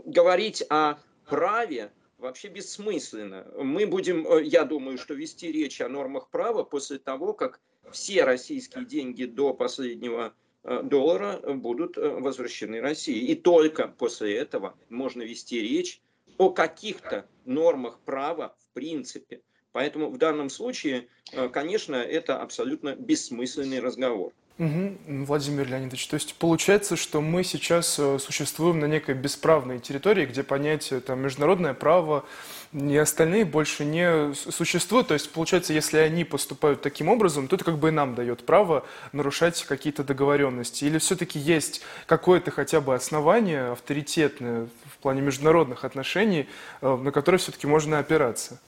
говорить 0.05 0.63
о 0.69 0.95
праве 1.25 1.91
вообще 2.19 2.49
бессмысленно. 2.49 3.47
Мы 3.57 3.87
будем, 3.87 4.27
э, 4.27 4.43
я 4.43 4.65
думаю, 4.65 4.97
что 4.97 5.13
вести 5.13 5.51
речь 5.51 5.81
о 5.81 5.89
нормах 5.89 6.29
права 6.29 6.63
после 6.63 6.99
того, 6.99 7.33
как 7.33 7.59
все 7.91 8.23
российские 8.23 8.85
деньги 8.85 9.25
до 9.25 9.53
последнего 9.53 10.27
э, 10.27 10.48
доллара 10.63 11.39
будут 11.53 11.97
э, 11.97 12.07
возвращены 12.07 12.81
России. 12.81 13.17
И 13.17 13.35
только 13.35 13.87
после 13.87 14.35
этого 14.37 14.75
можно 14.89 15.21
вести 15.21 15.61
речь 15.61 16.01
о 16.37 16.49
каких-то 16.51 17.27
нормах 17.45 17.99
права 17.99 18.55
в 18.59 18.73
принципе. 18.73 19.41
Поэтому 19.71 20.09
в 20.09 20.17
данном 20.17 20.49
случае, 20.49 21.07
конечно, 21.51 21.95
это 21.95 22.41
абсолютно 22.41 22.95
бессмысленный 22.95 23.79
разговор. 23.79 24.33
Угу, 24.59 25.23
Владимир 25.23 25.69
Леонидович, 25.69 26.07
то 26.07 26.15
есть 26.15 26.35
получается, 26.35 26.97
что 26.97 27.21
мы 27.21 27.45
сейчас 27.45 27.97
э, 27.97 28.19
существуем 28.19 28.79
на 28.79 28.87
некой 28.87 29.15
бесправной 29.15 29.79
территории, 29.79 30.25
где 30.25 30.43
понятие 30.43 30.99
там, 30.99 31.21
международное 31.21 31.73
право 31.73 32.25
и 32.73 32.97
остальные 32.97 33.45
больше 33.45 33.85
не 33.85 34.33
существуют. 34.33 35.07
То 35.07 35.13
есть 35.13 35.31
получается, 35.31 35.71
если 35.71 35.99
они 35.99 36.25
поступают 36.25 36.81
таким 36.81 37.07
образом, 37.07 37.47
то 37.47 37.55
это 37.55 37.63
как 37.63 37.77
бы 37.77 37.87
и 37.87 37.91
нам 37.91 38.15
дает 38.15 38.45
право 38.45 38.85
нарушать 39.13 39.63
какие-то 39.63 40.03
договоренности. 40.03 40.83
Или 40.83 40.97
все-таки 40.97 41.39
есть 41.39 41.81
какое-то 42.05 42.51
хотя 42.51 42.81
бы 42.81 42.93
основание 42.93 43.71
авторитетное 43.71 44.67
в 44.93 44.97
плане 44.97 45.21
международных 45.21 45.85
отношений, 45.85 46.49
э, 46.81 46.95
на 46.97 47.13
которое 47.13 47.37
все-таки 47.37 47.65
можно 47.65 47.99
опираться? 47.99 48.59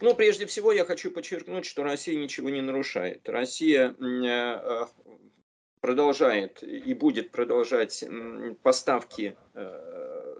Ну, 0.00 0.14
прежде 0.14 0.46
всего, 0.46 0.72
я 0.72 0.86
хочу 0.86 1.10
подчеркнуть, 1.10 1.66
что 1.66 1.82
Россия 1.82 2.18
ничего 2.18 2.48
не 2.48 2.62
нарушает. 2.62 3.28
Россия 3.28 3.94
э, 3.98 4.86
продолжает 5.80 6.62
и 6.62 6.94
будет 6.94 7.30
продолжать 7.30 8.04
поставки 8.62 9.36
э, 9.54 10.36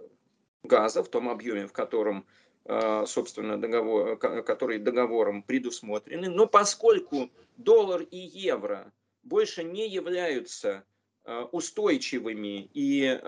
газа 0.63 1.03
в 1.03 1.09
том 1.09 1.29
объеме, 1.29 1.67
в 1.67 1.73
котором, 1.73 2.25
э, 2.65 3.05
собственно, 3.05 3.59
договор, 3.59 4.17
который 4.17 4.79
договором 4.79 5.43
предусмотрены. 5.43 6.29
Но 6.29 6.47
поскольку 6.47 7.29
доллар 7.57 8.01
и 8.01 8.17
евро 8.17 8.91
больше 9.23 9.63
не 9.63 9.87
являются 9.87 10.83
э, 11.23 11.41
устойчивыми 11.51 12.69
и 12.73 13.19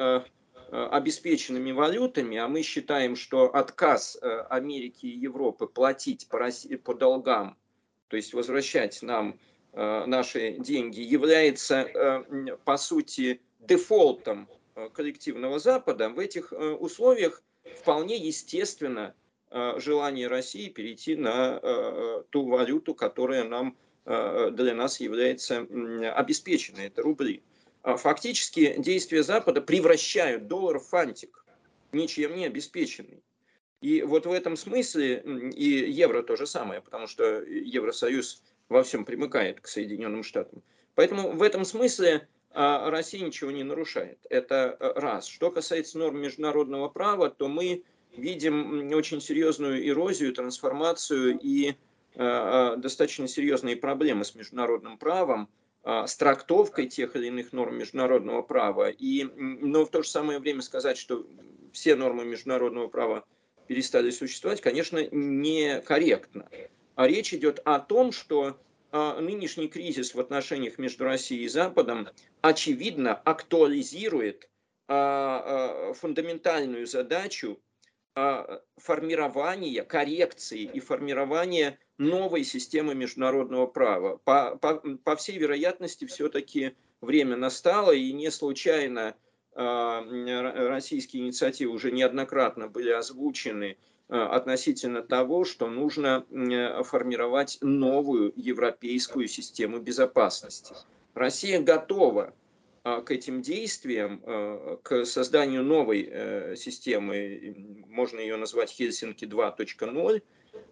обеспеченными 0.71 1.71
валютами, 1.71 2.37
а 2.37 2.47
мы 2.47 2.61
считаем, 2.61 3.15
что 3.15 3.45
отказ 3.45 4.19
Америки 4.21 5.07
и 5.07 5.17
Европы 5.17 5.65
платить 5.65 6.27
по, 6.29 6.37
России, 6.37 6.75
по 6.75 6.93
долгам, 6.93 7.57
то 8.07 8.15
есть 8.15 8.35
возвращать 8.35 9.01
нам 9.01 9.39
наши 9.73 10.51
деньги 10.59 11.01
является, 11.01 11.75
э, 11.75 12.57
по 12.65 12.77
сути, 12.77 13.41
дефолтом 13.59 14.47
э, 14.75 14.89
коллективного 14.93 15.59
Запада, 15.59 16.09
в 16.09 16.19
этих 16.19 16.51
условиях 16.51 17.43
вполне 17.79 18.17
естественно 18.17 19.13
желание 19.77 20.27
России 20.27 20.69
перейти 20.69 21.15
на 21.15 21.59
ту 22.29 22.45
валюту, 22.45 22.93
которая 22.93 23.43
нам, 23.43 23.75
для 24.05 24.75
нас 24.75 24.99
является 24.99 25.61
обеспеченной, 26.15 26.85
это 26.85 27.01
рубли. 27.01 27.41
А 27.81 27.97
фактически 27.97 28.75
действия 28.77 29.23
Запада 29.23 29.61
превращают 29.61 30.47
доллар 30.47 30.79
в 30.79 30.87
фантик, 30.87 31.45
ничем 31.91 32.35
не 32.35 32.45
обеспеченный. 32.45 33.23
И 33.81 34.01
вот 34.01 34.25
в 34.25 34.31
этом 34.31 34.57
смысле 34.57 35.23
и 35.55 35.91
евро 35.91 36.21
то 36.21 36.35
же 36.35 36.45
самое, 36.45 36.81
потому 36.81 37.07
что 37.07 37.41
Евросоюз 37.41 38.43
во 38.69 38.83
всем 38.83 39.03
примыкает 39.03 39.59
к 39.59 39.67
Соединенным 39.67 40.23
Штатам. 40.23 40.61
Поэтому 40.95 41.31
в 41.31 41.41
этом 41.41 41.65
смысле 41.65 42.27
а, 42.51 42.89
Россия 42.89 43.25
ничего 43.25 43.51
не 43.51 43.63
нарушает. 43.63 44.19
Это 44.29 44.71
а, 44.71 44.99
раз. 44.99 45.27
Что 45.27 45.51
касается 45.51 45.97
норм 45.97 46.21
международного 46.21 46.87
права, 46.89 47.29
то 47.29 47.47
мы 47.47 47.83
видим 48.15 48.91
очень 48.93 49.21
серьезную 49.21 49.87
эрозию, 49.87 50.33
трансформацию 50.33 51.37
и 51.41 51.75
а, 52.15 52.75
достаточно 52.75 53.27
серьезные 53.27 53.75
проблемы 53.75 54.25
с 54.25 54.35
международным 54.35 54.97
правом, 54.97 55.49
с 55.81 56.17
трактовкой 56.17 56.87
тех 56.87 57.15
или 57.15 57.27
иных 57.27 57.53
норм 57.53 57.77
международного 57.77 58.41
права. 58.41 58.89
И, 58.89 59.23
но 59.23 59.85
в 59.85 59.89
то 59.89 60.03
же 60.03 60.09
самое 60.09 60.39
время 60.39 60.61
сказать, 60.61 60.97
что 60.97 61.25
все 61.71 61.95
нормы 61.95 62.25
международного 62.25 62.89
права 62.89 63.23
перестали 63.65 64.09
существовать, 64.09 64.59
конечно, 64.59 65.07
некорректно. 65.09 66.49
А 66.99 67.07
речь 67.07 67.33
идет 67.33 67.61
о 67.63 67.79
том, 67.79 68.11
что 68.11 68.59
а, 68.91 69.21
нынешний 69.21 69.69
кризис 69.69 70.13
в 70.13 70.19
отношениях 70.19 70.77
между 70.77 71.05
Россией 71.05 71.45
и 71.45 71.47
Западом 71.47 72.09
очевидно 72.41 73.15
актуализирует 73.15 74.49
а, 74.89 75.93
фундаментальную 75.93 76.85
задачу 76.85 77.57
формирования, 78.75 79.83
коррекции 79.83 80.63
и 80.63 80.81
формирования 80.81 81.79
новой 81.97 82.43
системы 82.43 82.93
международного 82.95 83.65
права. 83.65 84.17
По, 84.25 84.57
по, 84.57 84.75
по 84.75 85.15
всей 85.15 85.37
вероятности, 85.37 86.03
все-таки 86.03 86.75
время 86.99 87.37
настало, 87.37 87.93
и 87.93 88.11
не 88.11 88.29
случайно 88.29 89.15
российские 89.55 91.23
инициативы 91.23 91.71
уже 91.71 91.91
неоднократно 91.93 92.67
были 92.67 92.89
озвучены 92.89 93.77
относительно 94.09 95.03
того, 95.03 95.45
что 95.45 95.67
нужно 95.67 96.25
э, 96.31 96.83
формировать 96.83 97.59
новую 97.61 98.33
европейскую 98.35 99.27
систему 99.27 99.79
безопасности. 99.79 100.73
Россия 101.13 101.61
готова 101.61 102.33
э, 102.83 103.01
к 103.05 103.11
этим 103.11 103.43
действиям, 103.43 104.21
к 104.81 105.05
созданию 105.05 105.63
новой 105.63 106.57
системы, 106.57 107.85
можно 107.87 108.19
ее 108.19 108.35
назвать 108.35 108.71
Хельсинки 108.71 109.25
2.0, 109.25 110.23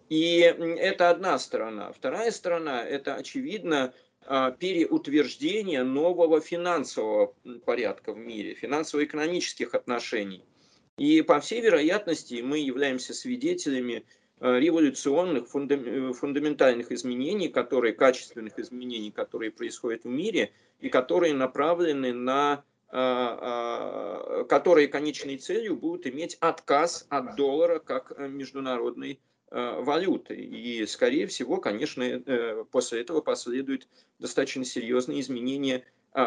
и 0.08 0.38
это 0.38 1.10
одна 1.10 1.38
сторона. 1.38 1.92
Вторая 1.92 2.32
сторона– 2.32 2.84
это, 2.84 3.14
очевидно, 3.14 3.94
переутверждение 4.26 5.84
нового 5.84 6.40
финансового 6.40 7.34
порядка 7.64 8.12
в 8.12 8.18
мире, 8.18 8.54
финансово-экономических 8.54 9.74
отношений– 9.74 10.44
и 10.98 11.22
по 11.22 11.38
всей 11.40 11.60
вероятности 11.60 12.40
мы 12.42 12.58
являемся 12.58 13.14
свидетелями 13.14 14.04
э, 14.40 14.58
революционных, 14.58 15.44
э, 15.54 16.12
фундаментальных 16.12 16.90
изменений, 16.90 17.48
которые, 17.48 17.94
качественных 17.94 18.58
изменений, 18.58 19.12
которые 19.12 19.52
происходят 19.52 20.02
в 20.02 20.08
мире 20.08 20.52
и 20.80 20.88
которые 20.88 21.34
направлены 21.34 22.12
на 22.12 22.64
э, 22.90 24.44
которые 24.48 24.88
конечной 24.88 25.36
целью 25.36 25.76
будут 25.76 26.06
иметь 26.08 26.36
отказ 26.40 27.06
от 27.08 27.36
доллара 27.36 27.78
как 27.78 28.18
международной 28.18 29.20
валюты. 29.50 30.34
И, 30.34 30.84
скорее 30.84 31.26
всего, 31.26 31.56
конечно, 31.56 32.66
после 32.70 33.00
этого 33.00 33.22
последуют 33.22 33.88
достаточно 34.18 34.62
серьезные 34.62 35.22
изменения 35.22 35.84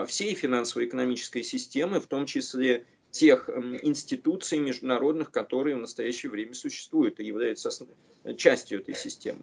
всей 0.08 0.34
финансово-экономической 0.34 1.44
системы, 1.44 2.00
в 2.00 2.08
том 2.08 2.26
числе 2.26 2.88
тех 3.12 3.50
институций 3.84 4.60
международных, 4.60 5.32
которые 5.32 5.76
в 5.76 5.80
настоящее 5.80 6.32
время 6.32 6.54
существуют 6.54 7.19
и 7.19 7.26
являются 7.26 7.69
частью 8.38 8.80
этой 8.80 8.95
системы. 8.95 9.41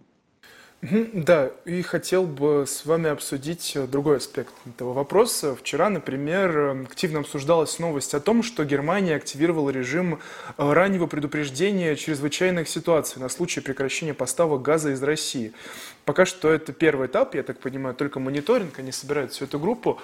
Да, 0.81 1.51
и 1.65 1.83
хотел 1.83 2.25
бы 2.25 2.65
с 2.65 2.87
вами 2.87 3.11
обсудить 3.11 3.73
э, 3.75 3.89
другой 3.89 4.19
аспект 4.19 4.55
этого 4.65 4.93
вопроса. 4.93 5.57
Вчера, 5.57 5.91
например, 5.91 6.87
активно 6.89 7.19
обсуждалась 7.19 7.81
новость 7.81 8.15
о 8.15 8.21
том, 8.21 8.45
что 8.45 8.65
Германия 8.65 9.17
активировала 9.17 9.71
режим 9.71 10.21
э, 10.57 10.73
раннего 10.73 11.09
предупреждения 11.09 11.97
чрезвычайных 11.97 12.69
ситуаций 12.69 13.21
на 13.21 13.29
случай 13.29 13.61
прекращения 13.61 14.15
поставок 14.15 14.63
газа 14.63 14.93
из 14.93 15.03
России. 15.03 15.53
Пока 16.05 16.25
что 16.25 16.49
это 16.49 16.73
первый 16.73 17.09
этап, 17.09 17.35
я 17.35 17.43
так 17.43 17.59
понимаю, 17.59 17.97
только 17.97 18.21
мониторинг, 18.21 18.79
они 18.79 18.93
собирают 18.93 19.33
всю 19.33 19.47
эту 19.47 19.59
группу. 19.59 20.01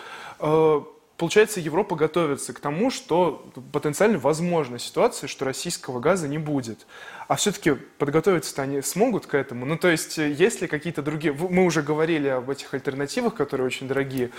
Получается, 1.16 1.60
Европа 1.60 1.94
готовится 1.94 2.52
к 2.52 2.58
тому, 2.58 2.90
что 2.90 3.48
потенциально 3.72 4.18
возможна 4.18 4.80
ситуация, 4.80 5.28
что 5.28 5.44
российского 5.44 6.00
газа 6.00 6.26
не 6.26 6.38
будет. 6.38 6.86
А 7.28 7.36
все-таки 7.36 7.74
подготовиться-то 7.98 8.62
они 8.62 8.82
смогут 8.82 9.26
к 9.26 9.34
этому? 9.34 9.64
Ну, 9.64 9.78
то 9.78 9.88
есть, 9.88 10.18
есть 10.18 10.60
ли 10.60 10.66
какие-то 10.66 11.02
другие... 11.02 11.32
Мы 11.32 11.64
уже 11.64 11.82
говорили 11.82 12.26
об 12.26 12.50
этих 12.50 12.74
альтернативах, 12.74 13.34
которые 13.34 13.66
очень 13.66 13.86
дорогие, 13.86 14.30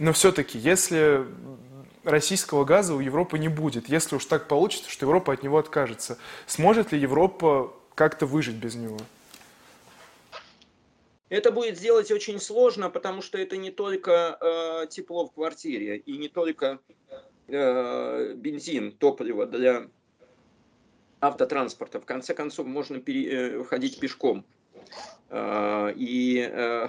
но 0.00 0.12
все-таки, 0.12 0.58
если 0.58 1.24
российского 2.02 2.64
газа 2.64 2.94
у 2.94 3.00
Европы 3.00 3.38
не 3.38 3.48
будет, 3.48 3.88
если 3.88 4.16
уж 4.16 4.24
так 4.24 4.48
получится, 4.48 4.90
что 4.90 5.06
Европа 5.06 5.32
от 5.32 5.44
него 5.44 5.58
откажется, 5.58 6.18
сможет 6.46 6.90
ли 6.90 6.98
Европа 6.98 7.72
как-то 7.94 8.26
выжить 8.26 8.56
без 8.56 8.74
него? 8.74 8.98
Это 11.28 11.50
будет 11.50 11.76
сделать 11.76 12.10
очень 12.10 12.38
сложно, 12.38 12.88
потому 12.88 13.20
что 13.20 13.38
это 13.38 13.56
не 13.56 13.70
только 13.70 14.38
э, 14.40 14.86
тепло 14.88 15.26
в 15.26 15.32
квартире 15.32 15.98
и 15.98 16.16
не 16.16 16.28
только 16.28 16.78
э, 17.48 18.34
бензин, 18.34 18.92
топливо 18.92 19.46
для 19.46 19.88
автотранспорта. 21.20 22.00
В 22.00 22.06
конце 22.06 22.34
концов, 22.34 22.66
можно 22.66 23.00
пере, 23.00 23.58
э, 23.58 23.64
ходить 23.64 23.98
пешком. 23.98 24.44
Э, 25.30 25.92
и 25.96 26.48
э, 26.48 26.88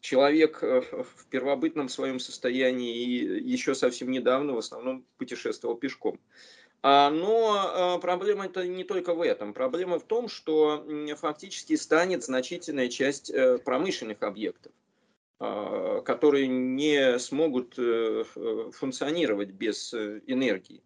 человек 0.00 0.62
э, 0.62 0.80
в 0.80 1.26
первобытном 1.30 1.88
своем 1.88 2.18
состоянии 2.18 2.96
и 2.96 3.48
еще 3.48 3.76
совсем 3.76 4.10
недавно 4.10 4.54
в 4.54 4.58
основном 4.58 5.06
путешествовал 5.18 5.76
пешком. 5.76 6.18
А, 6.18 6.61
но 6.82 7.94
а, 7.94 7.98
проблема 7.98 8.46
это 8.46 8.66
не 8.66 8.82
только 8.82 9.14
в 9.14 9.20
этом. 9.20 9.54
Проблема 9.54 10.00
в 10.00 10.04
том, 10.04 10.28
что 10.28 10.84
фактически 11.16 11.76
станет 11.76 12.24
значительная 12.24 12.88
часть 12.88 13.30
э, 13.30 13.58
промышленных 13.58 14.22
объектов, 14.22 14.72
а, 15.38 16.00
которые 16.00 16.48
не 16.48 17.20
смогут 17.20 17.74
э, 17.78 18.24
функционировать 18.72 19.50
без 19.50 19.94
э, 19.94 20.22
энергии. 20.26 20.82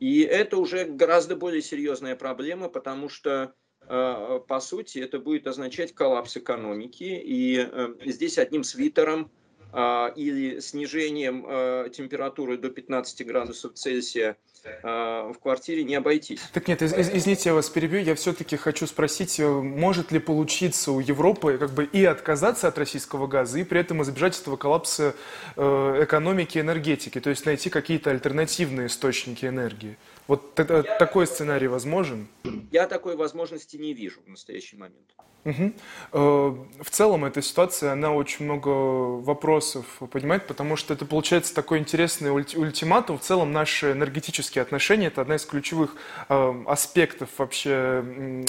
И 0.00 0.20
это 0.20 0.58
уже 0.58 0.84
гораздо 0.84 1.34
более 1.34 1.62
серьезная 1.62 2.14
проблема, 2.14 2.68
потому 2.68 3.08
что, 3.08 3.52
по 3.80 4.60
сути, 4.60 5.00
это 5.00 5.18
будет 5.18 5.48
означать 5.48 5.92
коллапс 5.92 6.36
экономики. 6.36 7.20
И 7.20 7.66
здесь 8.04 8.38
одним 8.38 8.62
свитером 8.62 9.32
или 9.72 10.60
снижением 10.60 11.42
температуры 11.90 12.56
до 12.56 12.70
15 12.70 13.26
градусов 13.26 13.74
Цельсия– 13.74 14.36
Э, 14.82 15.32
в 15.32 15.38
квартире 15.40 15.84
не 15.84 15.94
обойтись. 15.94 16.40
Так 16.52 16.68
нет, 16.68 16.82
из, 16.82 16.92
извините, 16.92 17.50
я 17.50 17.54
вас 17.54 17.68
перебью. 17.68 18.00
Я 18.00 18.14
все-таки 18.14 18.56
хочу 18.56 18.86
спросить, 18.86 19.38
э, 19.40 19.48
может 19.48 20.12
ли 20.12 20.18
получиться 20.18 20.92
у 20.92 21.00
Европы 21.00 21.58
как 21.58 21.70
бы 21.70 21.84
и 21.84 22.04
отказаться 22.04 22.68
от 22.68 22.78
российского 22.78 23.26
газа, 23.26 23.58
и 23.58 23.64
при 23.64 23.80
этом 23.80 24.02
избежать 24.02 24.40
этого 24.40 24.56
коллапса 24.56 25.14
э, 25.56 26.00
экономики 26.02 26.58
и 26.58 26.60
энергетики, 26.60 27.20
то 27.20 27.30
есть 27.30 27.46
найти 27.46 27.70
какие-то 27.70 28.10
альтернативные 28.10 28.88
источники 28.88 29.46
энергии? 29.46 29.96
Вот 30.26 30.58
я, 30.58 30.82
такой 30.82 31.26
сценарий 31.26 31.68
возможен? 31.68 32.28
Я 32.70 32.86
такой 32.86 33.16
возможности 33.16 33.76
не 33.76 33.94
вижу 33.94 34.20
в 34.26 34.28
настоящий 34.28 34.76
момент. 34.76 35.14
Угу. 35.44 35.72
В 36.12 36.90
целом 36.90 37.24
эта 37.24 37.40
ситуация, 37.42 37.92
она 37.92 38.12
очень 38.12 38.44
много 38.44 38.68
вопросов 38.68 39.86
поднимает, 40.10 40.46
потому 40.46 40.76
что 40.76 40.94
это 40.94 41.06
получается 41.06 41.54
такой 41.54 41.78
интересный 41.78 42.30
ультиматум. 42.30 43.18
В 43.18 43.22
целом 43.22 43.52
наши 43.52 43.92
энергетические 43.92 44.62
отношения– 44.62 45.06
это 45.08 45.22
одна 45.22 45.36
из 45.36 45.46
ключевых 45.46 45.94
э, 46.28 46.64
аспектов 46.66 47.30
вообще 47.38 48.04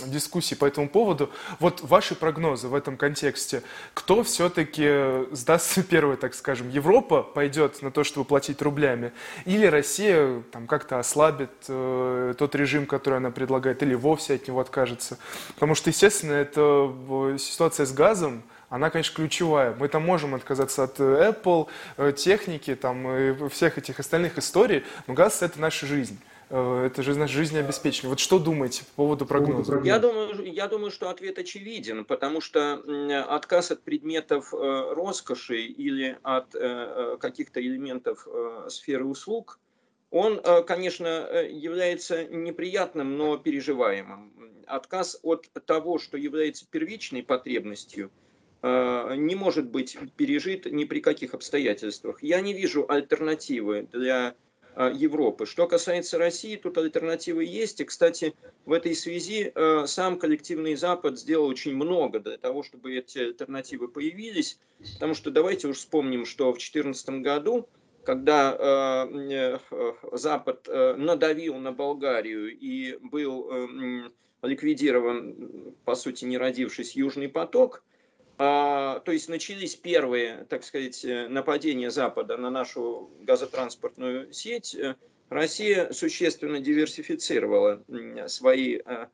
дискуссии 0.08 0.56
по 0.56 0.65
этому 0.65 0.89
поводу. 0.89 1.30
Вот 1.60 1.82
ваши 1.82 2.15
прогнозы 2.15 2.67
в 2.67 2.75
этом 2.75 2.97
контексте. 2.97 3.63
Кто 3.93 4.23
все-таки 4.23 5.25
сдастся 5.32 5.84
первый, 5.89 6.17
так 6.17 6.34
скажем? 6.34 6.69
Европа 6.69 7.23
пойдет 7.23 7.82
на 7.82 7.91
то, 7.91 8.04
чтобы 8.04 8.25
платить 8.25 8.62
рублями? 8.62 9.12
Или 9.45 9.67
Россия 9.67 10.41
там 10.52 10.67
как-то 10.67 10.99
ослабит 10.99 11.52
э, 11.67 12.34
тот 12.38 12.56
режим, 12.56 12.86
который 12.86 13.17
она 13.17 13.32
предлагает, 13.32 13.84
или 13.84 13.93
вовсе 13.93 14.36
от 14.36 14.47
него 14.47 14.60
откажется? 14.60 15.17
Потому 15.54 15.75
что, 15.75 15.91
естественно, 15.91 16.34
это 16.34 16.78
ситуация 17.37 17.85
с 17.85 17.91
газом, 17.91 18.43
она, 18.69 18.89
конечно, 18.89 19.15
ключевая. 19.15 19.75
Мы 19.77 19.87
там 19.87 20.05
можем 20.05 20.35
отказаться 20.35 20.83
от 20.83 20.99
э, 20.99 21.31
Apple, 21.31 21.67
э, 21.97 22.13
техники, 22.15 22.75
там, 22.75 23.07
и 23.09 23.49
всех 23.49 23.77
этих 23.77 23.99
остальных 23.99 24.37
историй, 24.37 24.83
но 25.07 25.13
газ– 25.13 25.41
это 25.41 25.59
наша 25.59 25.87
жизнь. 25.87 26.19
Э, 26.51 26.85
это 26.85 27.01
же 27.01 27.15
наше 27.15 27.33
жизнеобеспечение. 27.33 28.09
Вот 28.09 28.19
что 28.19 28.37
думаете 28.37 28.83
по 28.85 29.03
поводу 29.03 29.25
прогноза? 29.25 29.81
Я 29.83 29.97
думаю, 29.97 30.43
я 30.51 30.67
думаю, 30.67 30.91
что 30.91 31.09
ответ 31.09 31.39
очевиден, 31.39 32.05
потому 32.05 32.41
что 32.41 32.83
отказ 33.27 33.71
от 33.71 33.81
предметов 33.81 34.53
роскоши 34.53 35.61
или 35.61 36.17
от 36.21 36.53
каких-то 37.19 37.59
элементов 37.61 38.27
сферы 38.67 39.05
услуг, 39.05 39.59
он, 40.11 40.41
конечно, 40.65 41.07
является 41.43 42.25
неприятным, 42.25 43.17
но 43.17 43.37
переживаемым 43.37 44.31
отказ 44.69 45.19
от 45.23 45.49
того, 45.65 45.97
что 45.97 46.17
является 46.17 46.65
первичной 46.69 47.23
потребностью, 47.23 48.12
э, 48.62 49.15
не 49.17 49.36
может 49.36 49.69
быть 49.69 49.97
пережит 50.15 50.65
ни 50.65 50.86
при 50.86 50.99
каких 50.99 51.34
обстоятельствах. 51.34 52.21
Я 52.23 52.41
не 52.41 52.53
вижу 52.53 52.86
альтернативы 52.88 53.88
для 53.91 54.36
э, 54.75 54.91
Европы. 54.95 55.45
Что 55.45 55.67
касается 55.67 56.17
России, 56.17 56.55
тут 56.55 56.77
альтернативы 56.77 57.43
есть. 57.43 57.82
И, 57.82 57.86
кстати, 57.86 58.36
в 58.65 58.71
этой 58.71 58.95
связи 58.95 59.51
э, 59.53 59.86
сам 59.88 60.19
коллективный 60.19 60.75
Запад 60.75 61.19
сделал 61.19 61.47
очень 61.47 61.75
много 61.75 62.19
для 62.19 62.38
того, 62.38 62.63
чтобы 62.63 62.95
эти 62.95 63.17
альтернативы 63.17 63.88
появились. 63.88 64.60
Потому 64.93 65.15
что 65.15 65.32
давайте 65.32 65.67
уж 65.67 65.77
вспомним, 65.77 66.25
что 66.25 66.51
в 66.51 66.58
2014 66.58 67.10
году, 67.21 67.67
когда 68.03 69.07
Запад 70.12 70.67
надавил 70.67 71.55
на 71.55 71.71
Болгарию 71.71 72.57
и 72.57 72.97
был 73.01 73.51
ликвидирован, 74.41 75.75
по 75.85 75.95
сути, 75.95 76.25
не 76.25 76.38
родившись, 76.38 76.95
Южный 76.95 77.29
поток. 77.29 77.83
А, 78.38 78.99
то 79.01 79.12
есть 79.12 79.27
начались 79.27 79.75
первые, 79.75 80.45
так 80.49 80.63
сказать, 80.63 81.03
э, 81.03 81.27
нападения 81.27 81.91
Запада 81.91 82.38
на 82.38 82.49
нашу 82.49 83.09
газотранспортную 83.19 84.31
сеть. 84.31 84.77
Россия 85.27 85.91
существенно 85.91 86.62
диверсифицировала 86.62 87.83
свои 88.27 88.77
э, 88.77 89.07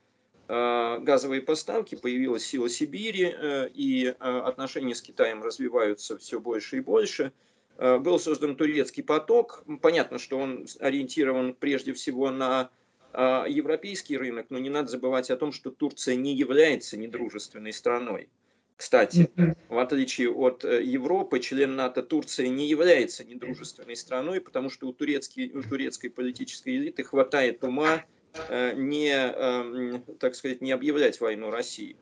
э, 0.47 0.99
газовые 0.99 1.41
поставки, 1.41 1.95
появилась 1.95 2.45
сила 2.45 2.69
Сибири, 2.69 3.35
и 3.73 4.15
отношения 4.19 4.93
с 4.93 5.01
Китаем 5.01 5.41
развиваются 5.41 6.19
все 6.19 6.39
больше 6.39 6.77
и 6.77 6.81
больше. 6.81 7.33
Был 7.77 8.19
создан 8.19 8.55
турецкий 8.55 9.03
поток. 9.03 9.63
Понятно, 9.81 10.17
что 10.17 10.37
он 10.37 10.65
ориентирован 10.79 11.53
прежде 11.53 11.93
всего 11.93 12.31
на 12.31 12.69
а, 13.17 13.45
европейский 13.47 14.17
рынок, 14.17 14.47
но 14.49 14.59
не 14.59 14.69
надо 14.69 14.89
забывать 14.89 15.29
о 15.31 15.37
том, 15.37 15.53
что 15.53 15.71
Турция 15.71 16.15
не 16.15 16.35
является 16.35 16.97
недружественной 16.97 17.71
страной. 17.71 18.27
Кстати, 18.75 19.31
в 19.69 19.77
отличие 19.77 20.29
от 20.29 20.65
э, 20.65 20.83
Европы, 20.83 21.39
член 21.39 21.77
НАТО 21.77 22.03
Турция 22.03 22.49
не 22.49 22.67
является 22.67 23.23
недружественной 23.23 23.95
страной, 23.95 24.41
потому 24.41 24.69
что 24.69 24.87
у, 24.87 24.93
турецкой, 24.93 25.49
у 25.51 25.63
турецкой 25.63 26.09
политической 26.09 26.75
элиты 26.75 27.05
хватает 27.05 27.63
ума 27.63 28.03
э, 28.49 28.73
не, 28.75 29.13
эм, 29.13 30.03
так 30.19 30.35
сказать, 30.35 30.59
не 30.59 30.73
объявлять 30.73 31.21
войну 31.21 31.51
России. 31.51 31.95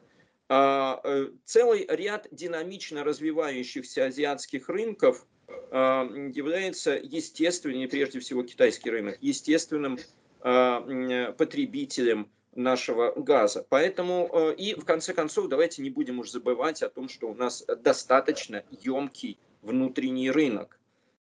А 0.50 1.00
э, 1.04 1.28
целый 1.46 1.86
ряд 1.88 2.28
динамично 2.32 3.04
развивающихся 3.04 4.06
азиатских 4.06 4.68
рынков 4.68 5.28
является 5.72 6.92
естественным, 6.92 7.90
прежде 7.90 8.20
всего 8.20 8.44
китайский 8.44 8.90
рынок, 8.90 9.18
естественным 9.22 9.98
Э, 10.44 11.34
потребителем 11.38 12.30
нашего 12.54 13.14
газа. 13.16 13.66
Поэтому 13.70 14.30
э, 14.32 14.56
и 14.56 14.76
в 14.76 14.84
конце 14.84 15.14
концов 15.14 15.48
давайте 15.48 15.82
не 15.82 15.90
будем 15.90 16.20
уж 16.20 16.32
забывать 16.32 16.84
о 16.84 16.90
том, 16.90 17.08
что 17.08 17.30
у 17.30 17.34
нас 17.34 17.66
достаточно 17.82 18.64
емкий 18.70 19.40
внутренний 19.62 20.30
рынок. 20.30 20.78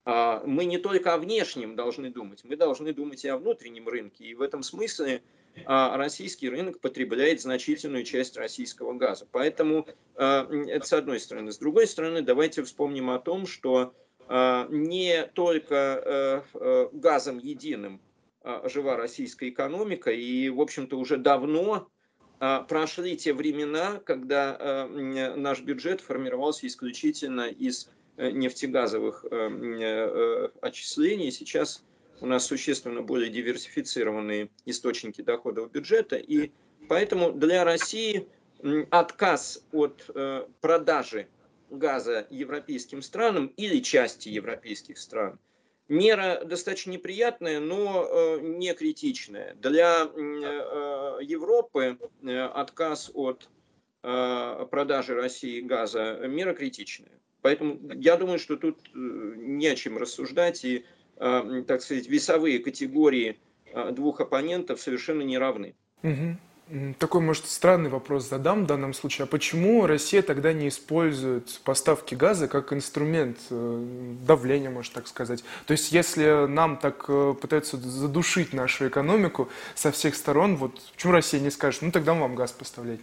А, 0.03 0.43
мы 0.45 0.65
не 0.65 0.79
только 0.79 1.13
о 1.13 1.17
внешнем 1.17 1.77
должны 1.77 2.09
думать, 2.09 2.43
мы 2.43 2.57
должны 2.57 2.93
думать 2.93 3.23
и 3.23 3.29
о 3.29 3.37
внутреннем 3.37 3.87
рынке. 3.87 4.25
И 4.25 4.35
в 4.35 4.41
этом 4.41 4.63
смысле 4.63 5.23
а, 5.65 5.95
российский 5.95 6.49
рынок 6.49 6.81
потребляет 6.81 7.41
значительную 7.41 8.03
часть 8.03 8.35
российского 8.35 8.93
газа. 8.93 9.25
Поэтому 9.31 9.87
э, 10.15 10.65
это 10.67 10.85
с 10.85 10.91
одной 10.91 11.21
стороны. 11.21 11.53
С 11.53 11.57
другой 11.57 11.87
стороны, 11.87 12.21
давайте 12.21 12.63
вспомним 12.63 13.09
о 13.11 13.19
том, 13.19 13.47
что 13.47 13.95
не 14.27 15.23
только 15.33 16.43
газом 16.93 17.37
единым 17.37 18.01
а, 18.45 18.69
жива 18.69 18.95
российская 18.95 19.49
экономика, 19.49 20.11
и, 20.11 20.49
в 20.49 20.61
общем-то, 20.61 20.99
уже 20.99 21.17
давно 21.17 21.89
а, 22.39 22.61
прошли 22.61 23.17
те 23.17 23.33
времена, 23.33 23.99
когда 24.05 24.87
наш 24.87 25.61
бюджет 25.61 25.99
формировался 25.99 26.67
исключительно 26.67 27.47
из 27.47 27.89
э, 28.17 28.29
нефтегазовых 28.29 29.25
э, 29.31 29.35
э, 29.35 30.49
отчислений. 30.61 31.31
Сейчас 31.31 31.83
у 32.21 32.27
нас 32.27 32.45
существенно 32.45 33.01
более 33.01 33.31
диверсифицированные 33.31 34.51
источники 34.65 35.21
доходов 35.21 35.71
бюджета, 35.71 36.17
и 36.17 36.51
поэтому 36.87 37.31
для 37.31 37.63
России 37.63 38.27
отказ 38.91 39.65
от 39.71 40.07
продажи 40.61 41.27
газа 41.69 42.27
европейским 42.29 43.01
странам 43.01 43.47
или 43.57 43.79
части 43.79 44.29
европейских 44.29 44.97
стран– 44.97 45.39
Мера 45.87 46.43
достаточно 46.43 46.91
неприятная, 46.91 47.59
но 47.59 48.39
не 48.41 48.73
критичная. 48.73 49.53
Для 49.55 50.09
Европы 51.21 51.99
отказ 52.23 53.11
от 53.13 53.47
продажи 54.01 55.13
России 55.13 55.61
газа 55.61 56.21
мера 56.27 56.53
критичная. 56.53 57.11
Поэтому 57.41 57.79
я 57.93 58.17
думаю, 58.17 58.39
что 58.39 58.55
тут 58.55 58.79
не 58.93 59.67
о 59.67 59.75
чем 59.75 59.99
рассуждать, 59.99 60.65
и, 60.65 60.85
так 61.17 61.81
сказать, 61.83 62.07
весовые 62.07 62.59
категории 62.59 63.39
двух 63.91 64.21
оппонентов 64.21 64.81
совершенно 64.81 65.21
не 65.21 65.37
равны. 65.37 65.75
Угу. 66.01 66.37
Такой, 66.97 67.21
может, 67.21 67.45
странный 67.45 67.91
вопрос 67.91 68.27
задам 68.27 68.63
в 68.63 68.67
данном 68.67 68.95
случае. 68.95 69.25
А 69.25 69.27
почему 69.27 69.85
Россия 69.85 70.23
тогда 70.23 70.51
не 70.51 70.69
использует 70.69 71.59
поставки 71.63 72.15
газа 72.15 72.47
как 72.47 72.73
инструмент 72.73 73.37
э, 73.51 74.15
давления, 74.25 74.71
может 74.71 74.91
так 74.93 75.07
сказать? 75.07 75.43
То 75.67 75.73
есть, 75.73 75.91
если 75.91 76.47
нам 76.47 76.77
так 76.77 77.05
э, 77.07 77.35
пытаются 77.39 77.77
задушить 77.77 78.51
нашу 78.51 78.87
экономику 78.87 79.47
со 79.75 79.91
всех 79.91 80.15
сторон, 80.15 80.55
вот 80.55 80.81
почему 80.95 81.13
Россия 81.13 81.39
не 81.39 81.51
скажет, 81.51 81.83
ну 81.83 81.91
тогда 81.91 82.15
мы 82.15 82.21
вам 82.21 82.33
газ 82.33 82.51
поставлять? 82.51 83.01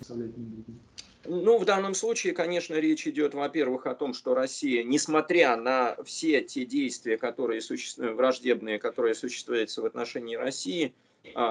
Ну, 1.25 1.57
в 1.57 1.64
данном 1.64 1.94
случае, 1.94 2.33
конечно, 2.33 2.75
речь 2.75 3.07
идет, 3.07 3.33
во-первых, 3.33 3.87
о 3.87 3.94
том, 3.94 4.12
что 4.12 4.35
Россия, 4.35 4.83
несмотря 4.83 5.57
на 5.57 5.96
все 6.05 6.42
те 6.42 6.64
действия, 6.64 7.16
которые 7.16 7.61
существуют, 7.61 8.16
враждебные, 8.16 8.81
которые 8.81 9.14
существуют 9.14 9.70
в 9.70 9.85
отношении 9.85 10.35
России, 10.35 10.92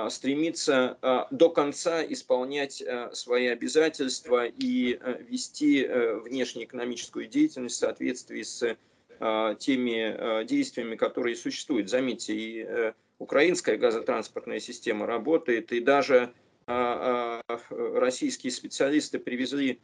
стремится 0.10 0.98
а, 1.02 1.28
до 1.32 1.50
конца 1.50 2.04
исполнять 2.04 2.82
а, 2.82 3.12
свои 3.14 3.48
обязательства 3.48 4.46
и 4.46 5.00
вести 5.30 5.88
внешнеэкономическую 5.88 7.28
деятельность 7.28 7.76
в 7.76 7.80
соответствии 7.80 8.44
с 8.44 8.78
теми 9.60 10.46
действиями, 10.46 10.96
которые 10.96 11.36
существуют. 11.36 11.92
Заметьте, 11.92 12.34
и 12.34 12.94
украинская 13.20 13.78
газотранспортная 13.78 14.60
система 14.60 15.06
работает, 15.06 15.72
и 15.72 15.80
даже 15.80 16.34
российские 16.66 18.50
специалисты 18.50 19.20
привезли 19.20 19.80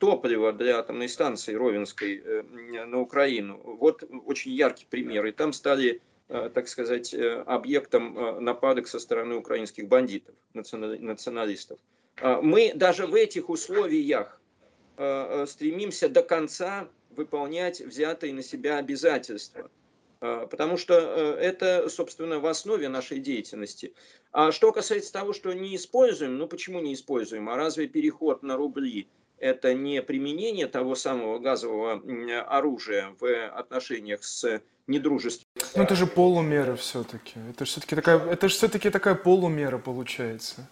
топливо 0.00 0.54
для 0.54 0.78
атомной 0.78 1.10
станции 1.10 1.54
Ровенской 1.54 2.22
э, 2.24 2.42
на 2.86 3.00
Украину. 3.00 3.60
Вот 3.62 4.02
очень 4.26 4.52
яркий 4.52 4.86
пример. 4.88 5.24
И 5.26 5.32
там 5.32 5.52
стали 5.52 6.00
так 6.28 6.68
сказать, 6.68 7.12
э, 7.12 7.42
объектом 7.46 8.18
э, 8.18 8.40
нападок 8.40 8.88
со 8.88 8.98
стороны 8.98 9.36
украинских 9.36 9.88
бандитов, 9.88 10.34
националистов. 10.54 11.78
Мы 12.22 12.72
даже 12.74 13.06
в 13.06 13.14
этих 13.14 13.48
условиях 13.48 14.40
стремимся 15.46 16.08
до 16.10 16.22
конца 16.22 16.88
выполнять 17.10 17.80
взятые 17.80 18.34
на 18.34 18.42
себя 18.42 18.76
обязательства. 18.76 19.70
Потому 20.20 20.76
что 20.76 20.94
это, 20.94 21.88
собственно, 21.88 22.38
в 22.38 22.46
основе 22.46 22.88
нашей 22.88 23.18
деятельности. 23.18 23.94
А 24.30 24.52
что 24.52 24.72
касается 24.72 25.12
того, 25.12 25.32
что 25.32 25.52
не 25.52 25.74
используем, 25.74 26.36
ну 26.36 26.46
почему 26.46 26.80
не 26.80 26.94
используем? 26.94 27.48
А 27.48 27.56
разве 27.56 27.88
переход 27.88 28.42
на 28.42 28.56
рубли 28.56 29.08
это 29.42 29.74
не 29.74 30.00
применение 30.02 30.68
того 30.68 30.94
самого 30.94 31.38
газового 31.40 32.00
оружия 32.46 33.14
в 33.18 33.48
отношениях 33.48 34.22
с 34.22 34.62
недружественными 34.86 35.52
ну 35.74 35.82
это 35.82 35.94
же 35.94 36.06
полумера 36.06 36.76
все-таки. 36.76 37.34
Это 37.50 37.64
же 37.64 37.70
все-таки 37.70 37.96
такая, 37.96 38.18
это 38.18 38.48
же 38.48 38.54
все-таки 38.54 38.90
такая 38.90 39.14
полумера 39.14 39.78
получается. 39.78 40.68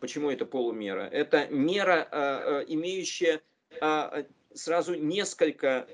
Почему 0.00 0.30
это 0.30 0.44
полумера? 0.46 1.02
Это 1.02 1.46
мера, 1.48 2.08
э, 2.10 2.60
э, 2.60 2.64
имеющая 2.68 3.40
э, 3.80 4.24
сразу 4.54 4.94
несколько 4.94 5.86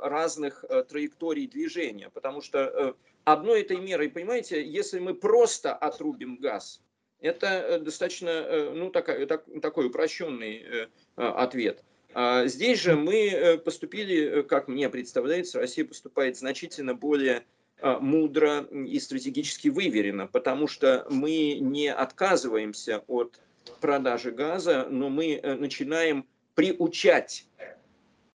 разных 0.00 0.64
траекторий 0.88 1.46
движения, 1.46 2.10
потому 2.10 2.40
что 2.40 2.94
одной 3.24 3.62
этой 3.62 3.78
мерой, 3.78 4.10
понимаете, 4.10 4.64
если 4.64 5.00
мы 5.00 5.14
просто 5.14 5.74
отрубим 5.74 6.36
газ, 6.36 6.80
это 7.22 7.78
достаточно, 7.78 8.72
ну, 8.74 8.90
такой, 8.90 9.26
такой 9.26 9.86
упрощенный 9.86 10.88
ответ. 11.16 11.82
А 12.14 12.46
здесь 12.46 12.80
же 12.80 12.94
мы 12.94 13.28
э, 13.28 13.58
поступили, 13.58 14.40
э, 14.40 14.42
как 14.42 14.68
мне 14.68 14.88
представляется, 14.90 15.58
Россия 15.58 15.84
поступает 15.84 16.36
значительно 16.36 16.94
более 16.94 17.44
а, 17.80 17.98
мудро 17.98 18.60
и 18.70 19.00
стратегически 19.00 19.68
выверено, 19.68 20.26
потому 20.26 20.68
что 20.68 21.06
мы 21.08 21.54
не 21.58 21.88
отказываемся 21.88 23.02
от 23.06 23.40
продажи 23.80 24.30
газа, 24.30 24.86
но 24.90 25.08
мы 25.08 25.36
э, 25.36 25.54
начинаем 25.54 26.26
приучать 26.54 27.46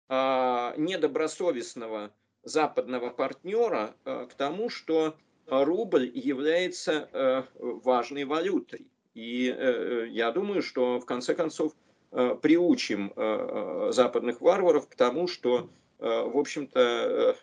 а, 0.07 0.73
недобросовестного 0.77 2.11
западного 2.43 3.09
партнера 3.09 3.95
к 4.03 4.29
тому, 4.37 4.69
что 4.69 5.17
рубль 5.47 6.11
является 6.13 7.47
важной 7.59 8.25
валютой. 8.25 8.87
И 9.13 9.55
я 10.11 10.31
думаю, 10.31 10.61
что 10.61 10.99
в 10.99 11.05
конце 11.05 11.35
концов 11.35 11.73
Э, 12.17 12.33
приучим 12.41 13.11
э, 13.13 13.87
э, 13.89 13.91
западных 13.91 14.39
варваров 14.39 14.87
к 14.87 14.95
тому, 14.95 15.27
что, 15.27 15.69
в 15.99 16.37
общем-то, 16.37 17.35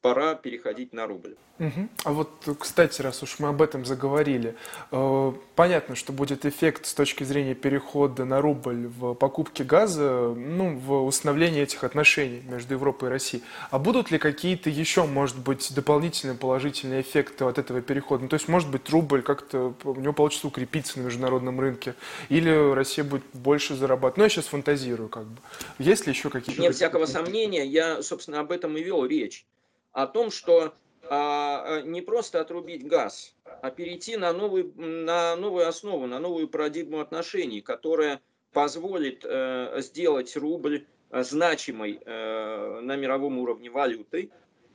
пора 0.00 0.34
переходить 0.34 0.92
на 0.92 1.06
рубль. 1.06 1.36
Угу. 1.58 1.88
А 2.04 2.12
вот, 2.12 2.30
кстати, 2.60 3.00
раз 3.00 3.22
уж 3.22 3.38
мы 3.38 3.48
об 3.48 3.62
этом 3.62 3.86
заговорили, 3.86 4.54
э, 4.92 5.32
понятно, 5.54 5.94
что 5.94 6.12
будет 6.12 6.44
эффект 6.44 6.84
с 6.84 6.92
точки 6.92 7.24
зрения 7.24 7.54
перехода 7.54 8.26
на 8.26 8.42
рубль 8.42 8.88
в 8.88 9.14
покупке 9.14 9.64
газа, 9.64 10.34
ну, 10.36 10.76
в 10.76 11.06
установлении 11.06 11.62
этих 11.62 11.82
отношений 11.82 12.42
между 12.46 12.74
Европой 12.74 13.08
и 13.08 13.12
Россией. 13.12 13.42
А 13.70 13.78
будут 13.78 14.10
ли 14.10 14.18
какие-то 14.18 14.68
еще, 14.68 15.06
может 15.06 15.38
быть, 15.38 15.72
дополнительные 15.74 16.36
положительные 16.36 17.00
эффекты 17.00 17.44
от 17.46 17.58
этого 17.58 17.80
перехода? 17.80 18.24
Ну, 18.24 18.28
то 18.28 18.34
есть, 18.34 18.48
может 18.48 18.70
быть, 18.70 18.90
рубль 18.90 19.22
как-то, 19.22 19.74
у 19.84 19.94
него 19.94 20.12
получится 20.12 20.46
укрепиться 20.46 21.00
на 21.00 21.04
международном 21.04 21.58
рынке, 21.58 21.94
или 22.28 22.50
Россия 22.74 23.04
будет 23.04 23.24
больше 23.32 23.74
зарабатывать? 23.74 24.18
Ну, 24.18 24.24
я 24.24 24.28
сейчас 24.28 24.46
фантазирую, 24.46 25.08
как 25.08 25.24
бы. 25.24 25.38
Есть 25.78 26.06
ли 26.06 26.12
еще 26.12 26.28
какие-то... 26.28 26.60
Нет 26.60 26.74
всякого 26.74 27.06
сомнения, 27.16 27.64
я, 27.64 28.02
собственно, 28.02 28.40
об 28.40 28.52
этом 28.52 28.76
и 28.76 28.82
вел 28.82 29.06
речь 29.06 29.46
о 29.92 30.06
том, 30.06 30.30
что 30.30 30.74
а, 31.08 31.80
не 31.82 32.02
просто 32.02 32.40
отрубить 32.40 32.86
газ, 32.86 33.34
а 33.62 33.70
перейти 33.70 34.16
на, 34.16 34.32
новый, 34.32 34.70
на 34.76 35.36
новую 35.36 35.66
основу, 35.66 36.06
на 36.06 36.18
новую 36.18 36.48
парадигму 36.48 37.00
отношений, 37.00 37.60
которая 37.60 38.20
позволит 38.52 39.24
э, 39.24 39.80
сделать 39.82 40.36
рубль 40.36 40.86
значимой 41.10 42.00
э, 42.04 42.80
на 42.80 42.96
мировом 42.96 43.38
уровне 43.38 43.70
валютой. 43.70 44.30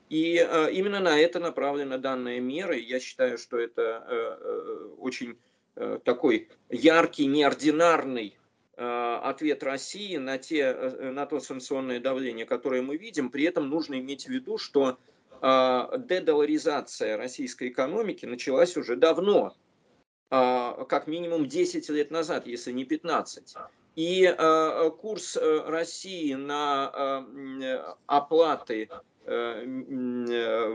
И 0.09 0.37
э, 0.37 0.71
именно 0.71 0.99
на 0.99 1.19
это 1.19 1.39
направлена 1.39 1.97
данная 1.97 2.39
мера. 2.39 2.75
Я 2.75 2.99
считаю, 2.99 3.37
что 3.37 3.57
это 3.57 3.81
э, 3.81 4.37
э 4.39 4.87
очень 4.99 5.37
э, 5.75 5.99
такой 6.03 6.49
яркий, 6.69 7.25
неординарный 7.25 8.35
э, 8.37 8.40
ответ 8.83 9.63
России 9.63 10.17
на, 10.17 10.37
те, 10.37 10.61
э, 10.61 11.11
на 11.11 11.25
то 11.25 11.39
санкционное 11.39 11.99
давление, 11.99 12.45
которое 12.45 12.81
мы 12.81 12.97
видим. 12.97 13.29
При 13.29 13.43
этом 13.43 13.69
нужно 13.69 13.99
иметь 13.99 14.25
в 14.25 14.29
виду, 14.29 14.57
что 14.57 14.97
а, 15.41 15.97
дедоларизация 15.97 17.17
российской 17.17 17.69
экономики 17.69 18.25
началась 18.25 18.77
уже 18.77 18.95
давно, 18.95 19.55
а, 20.29 20.85
как 20.85 21.07
минимум 21.07 21.47
10 21.47 21.89
лет 21.89 22.11
назад, 22.11 22.45
если 22.45 22.71
не 22.71 22.85
15. 22.85 23.55
И 23.95 24.25
а, 24.25 24.89
курс 24.91 25.35
э, 25.35 25.63
России 25.65 26.33
на 26.33 27.25
оплаты 28.05 28.89
э, 29.25 29.63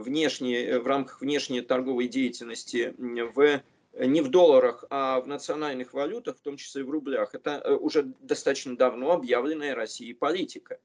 внешние, 0.01 0.81
в 0.81 0.87
рамках 0.87 1.21
внешней 1.21 1.61
торговой 1.61 2.09
деятельности 2.09 2.95
в, 2.99 3.63
не 3.99 4.21
в 4.21 4.29
долларах, 4.29 4.85
а 4.91 5.21
в 5.21 5.27
национальных 5.27 5.95
валютах, 5.95 6.37
в 6.37 6.41
том 6.41 6.57
числе 6.57 6.83
и 6.83 6.85
в 6.85 6.91
рублях, 6.91 7.35
это 7.35 7.63
э, 7.65 7.75
уже 7.75 8.13
достаточно 8.21 8.77
давно 8.77 9.13
объявленная 9.13 9.75
Россией 9.75 10.13
политика. 10.13 10.79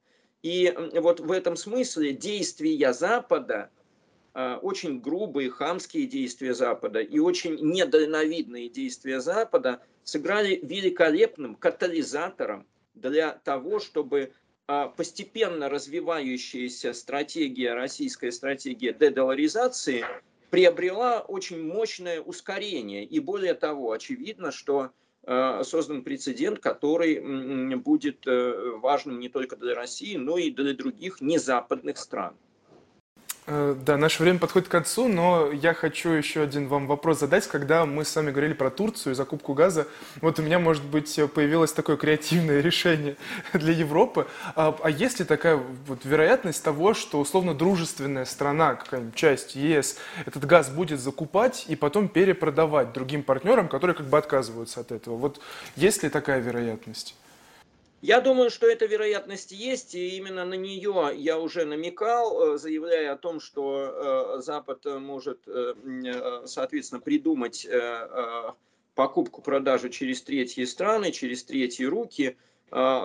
И 0.44 0.74
вот 0.94 1.20
в 1.20 1.32
этом 1.32 1.56
смысле 1.56 2.14
действия 2.14 2.94
Запада, 2.94 3.70
а, 4.34 4.58
очень 4.62 5.02
грубые, 5.02 5.50
хамские 5.50 6.08
действия 6.08 6.54
Запада 6.54 7.02
и 7.02 7.20
очень 7.20 7.56
недальновидные 7.56 8.70
действия 8.70 9.20
Запада 9.20 9.82
сыграли 10.04 10.60
великолепным 10.64 11.56
катализатором 11.56 12.66
для 12.94 13.34
того, 13.34 13.80
чтобы 13.80 14.32
а, 14.68 14.88
постепенно 14.88 15.70
развивающаяся 15.70 16.94
стратегия, 16.94 17.74
российская 17.74 18.32
стратегия 18.32 18.94
дедоларизации 18.94 20.06
приобрела 20.52 21.22
очень 21.22 21.66
мощное 21.66 22.22
ускорение. 22.22 23.04
И 23.04 23.20
более 23.20 23.56
того, 23.56 23.92
очевидно, 23.92 24.52
что 24.52 24.92
Э, 25.24 25.62
создан 25.64 26.04
прецедент, 26.04 26.60
который 26.60 27.76
будет 27.76 28.26
э, 28.26 28.72
важным 28.78 29.20
не 29.20 29.30
только 29.30 29.56
для 29.56 29.76
России, 29.76 30.16
но 30.16 30.38
и 30.38 30.50
для 30.50 30.74
других 30.74 31.22
незападных 31.22 31.98
стран. 31.98 32.36
Э, 33.48 33.76
да, 33.86 33.98
наше 33.98 34.22
время 34.22 34.38
подходит 34.38 34.68
к 34.68 34.72
концу, 34.72 35.08
но 35.08 35.52
я 35.52 35.74
хочу 35.74 36.10
еще 36.10 36.44
один 36.44 36.68
вам 36.68 36.86
вопрос 36.86 37.20
задать. 37.20 37.48
Когда 37.48 37.86
мы 37.86 38.06
с 38.06 38.16
вами 38.16 38.30
говорили 38.30 38.54
про 38.54 38.70
Турцию 38.70 39.14
и 39.14 39.16
закупку 39.16 39.54
газа, 39.54 39.88
вот 40.22 40.38
у 40.38 40.44
меня, 40.44 40.60
может 40.60 40.84
быть, 40.84 41.20
появилось 41.34 41.74
такое 41.74 41.98
креативное 41.98 42.62
решение 42.62 43.18
для 43.54 43.74
Европы. 43.74 44.28
А, 44.56 44.78
а 44.84 44.90
есть 44.90 45.20
ли 45.20 45.26
такая 45.26 45.60
вот 45.88 46.06
вероятность 46.06 46.64
того, 46.64 46.94
что 46.94 47.20
условно 47.20 47.56
дружественная 47.56 48.26
страна, 48.26 48.76
какая-нибудь 48.76 49.16
часть 49.16 49.56
ЕС, 49.56 49.98
этот 50.26 50.46
газ 50.46 50.70
будет 50.70 51.00
закупать 51.00 51.66
и 51.68 51.76
потом 51.76 52.10
перепродавать 52.10 52.94
другим 52.94 53.24
партнерам, 53.24 53.68
которые 53.68 53.96
как 53.96 54.06
бы 54.06 54.18
отказываются 54.20 54.82
от 54.82 54.92
этого? 54.92 55.18
Вот 55.18 55.42
есть 55.76 56.04
ли 56.04 56.10
такая 56.10 56.42
вероятность? 56.42 57.16
Я 58.02 58.20
думаю, 58.20 58.50
что 58.50 58.66
эта 58.66 58.88
вероятность 58.88 59.52
есть, 59.52 59.94
и 59.94 60.18
именно 60.18 60.44
на 60.44 60.56
нее 60.56 61.12
я 61.16 61.38
уже 61.40 61.66
намекал, 61.66 62.56
э, 62.56 62.58
заявляя 62.58 63.14
о 63.14 63.18
том, 63.18 63.40
что 63.40 64.38
э, 64.38 64.42
Запад 64.42 64.84
может, 64.86 65.48
э, 65.48 65.76
соответственно, 66.46 67.00
придумать 67.00 67.68
покупку-продажу 68.96 69.90
через 69.90 70.22
третьи 70.24 70.64
страны, 70.66 71.12
через 71.12 71.44
третьи 71.44 71.86
руки. 71.86 72.38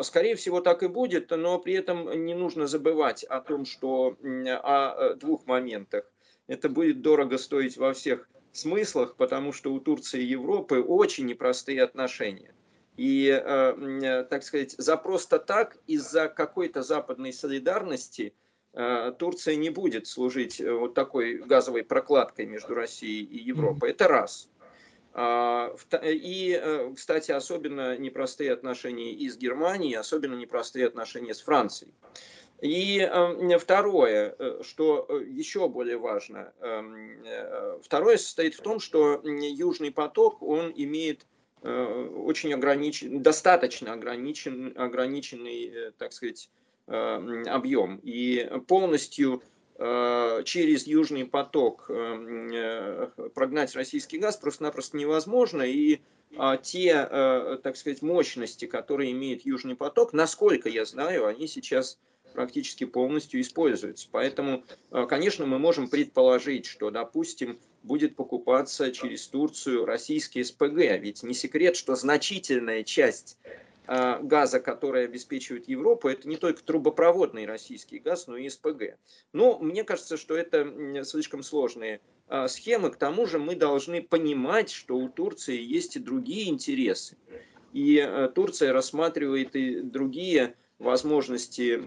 Скорее 0.03 0.35
всего, 0.35 0.61
так 0.61 0.83
и 0.83 0.89
будет, 0.89 1.31
но 1.31 1.59
при 1.59 1.75
этом 1.75 2.25
не 2.25 2.35
нужно 2.35 2.67
забывать 2.67 3.23
о 3.25 3.41
том, 3.41 3.65
что 3.65 4.17
о 4.23 5.15
двух 5.15 5.47
моментах. 5.47 6.05
Это 6.49 6.69
будет 6.69 7.03
дорого 7.03 7.39
стоить 7.39 7.77
во 7.77 7.93
всех 7.93 8.29
смыслах, 8.53 9.15
потому 9.17 9.53
что 9.53 9.73
у 9.73 9.81
Турции 9.81 10.23
и 10.23 10.27
Европы 10.27 10.81
очень 10.81 11.27
непростые 11.27 11.83
отношения. 11.83 12.53
И, 12.97 13.29
э, 13.29 13.41
э, 13.43 14.25
так 14.25 14.43
сказать, 14.43 14.75
за 14.79 14.97
просто 14.97 15.39
так, 15.39 15.77
из-за 15.87 16.29
какой-то 16.29 16.83
западной 16.83 17.33
солидарности 17.33 18.33
э, 18.73 19.13
Турция 19.19 19.57
не 19.57 19.69
будет 19.69 20.07
служить 20.07 20.61
вот 20.61 20.95
такой 20.95 21.39
газовой 21.39 21.85
прокладкой 21.85 22.47
между 22.47 22.75
Россией 22.75 23.25
и 23.25 23.39
Европой. 23.39 23.91
Это 23.91 24.09
раз. 24.09 24.49
А, 25.13 25.75
и, 26.03 26.93
кстати, 26.95 27.33
особенно 27.33 27.97
непростые 27.97 28.53
отношения 28.53 29.13
и 29.13 29.29
с 29.29 29.37
Германией, 29.37 29.95
особенно 29.95 30.35
непростые 30.35 30.87
отношения 30.87 31.33
с 31.35 31.41
Францией. 31.41 31.93
И 32.61 33.01
второе, 33.59 34.37
что 34.63 35.07
еще 35.27 35.69
более 35.69 35.97
важно, 35.97 36.53
второе 37.83 38.19
состоит 38.19 38.55
в 38.55 38.61
том, 38.61 38.79
что 38.79 39.23
Южный 39.25 39.91
поток, 39.91 40.43
он 40.43 40.71
имеет 40.77 41.27
Э, 41.27 41.36
очень 41.63 42.53
ограничен, 42.55 43.23
достаточно 43.23 43.93
ограничен, 43.93 44.73
ограниченный, 44.77 45.67
э, 45.67 45.93
так 45.97 46.13
сказать, 46.13 46.51
э, 46.87 47.43
объем. 47.47 48.01
И 48.03 48.49
полностью 48.67 49.43
через 49.79 50.87
Южный 50.87 51.27
поток 51.27 51.91
прогнать 53.35 53.75
российский 53.77 54.17
газ 54.17 54.39
просто-напросто 54.39 54.97
невозможно. 54.97 55.61
И 55.65 56.01
а, 56.39 56.57
те, 56.57 56.95
так 57.63 57.77
сказать, 57.77 58.01
мощности, 58.01 58.65
которые 58.65 59.13
имеет 59.13 59.45
Южный 59.45 59.77
поток, 59.77 60.15
насколько 60.15 60.71
я 60.71 60.87
знаю, 60.87 61.27
они 61.27 61.47
сейчас 61.47 61.99
практически 62.37 62.85
полностью 62.85 63.41
используются. 63.41 64.09
Поэтому, 64.13 64.63
конечно, 65.09 65.47
мы 65.47 65.59
можем 65.59 65.89
предположить, 65.89 66.67
что, 66.67 66.91
допустим, 66.91 67.59
будет 67.83 68.15
покупаться 68.15 68.93
через 68.93 69.27
Турцию 69.27 69.87
российский 69.87 70.45
СПГ. 70.45 71.01
Ведь 71.01 71.23
не 71.23 71.35
секрет, 71.35 71.77
что 71.77 71.97
значительная 71.97 72.83
часть 72.83 73.39
а, 73.87 74.19
газа, 74.19 74.61
который 74.61 75.05
обеспечивает 75.05 75.69
Европу, 75.69 76.09
это 76.09 76.29
не 76.29 76.37
только 76.37 76.63
трубопроводный 76.63 77.47
российский 77.47 77.99
газ, 77.99 78.27
но 78.27 78.37
и 78.37 78.49
СПГ. 78.49 78.99
Но 79.33 79.59
мне 79.59 79.85
кажется, 79.85 80.17
что 80.17 80.37
это 80.37 81.05
слишком 81.05 81.43
сложные 81.43 82.01
а, 82.29 82.49
схемы. 82.49 82.91
К 82.91 82.97
тому 82.97 83.27
же 83.27 83.39
мы 83.39 83.55
должны 83.55 84.03
понимать, 84.03 84.71
что 84.71 84.97
у 84.97 85.09
Турции 85.09 85.61
есть 85.61 85.97
и 85.97 86.01
другие 86.01 86.51
интересы. 86.51 87.17
И 87.73 88.31
Турция 88.35 88.73
рассматривает 88.73 89.55
и 89.55 89.81
другие 89.83 90.55
возможности, 90.79 91.81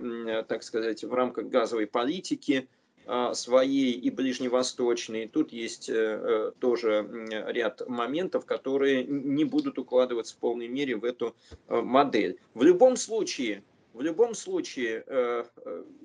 так 0.47 0.63
сказать, 0.63 1.04
в 1.04 1.13
рамках 1.13 1.47
газовой 1.47 1.88
политики– 1.88 2.67
а, 3.12 3.34
своей 3.34 3.93
и 3.93 4.12
ближневосточной. 4.12 5.28
Тут 5.28 5.52
есть 5.52 5.89
э, 5.89 5.93
э, 5.95 6.52
тоже 6.60 7.10
ряд 7.47 7.89
моментов, 7.89 8.45
которые 8.45 9.04
не 9.04 9.45
будут 9.45 9.80
укладываться 9.80 10.36
в 10.36 10.38
полной 10.38 10.67
мере 10.67 10.95
в 10.95 11.04
эту 11.04 11.36
э, 11.69 11.82
модель. 11.82 12.39
В 12.54 12.62
любом 12.62 12.97
случае, 12.97 13.63
в 13.93 14.02
любом 14.02 14.36
случае, 14.36 15.04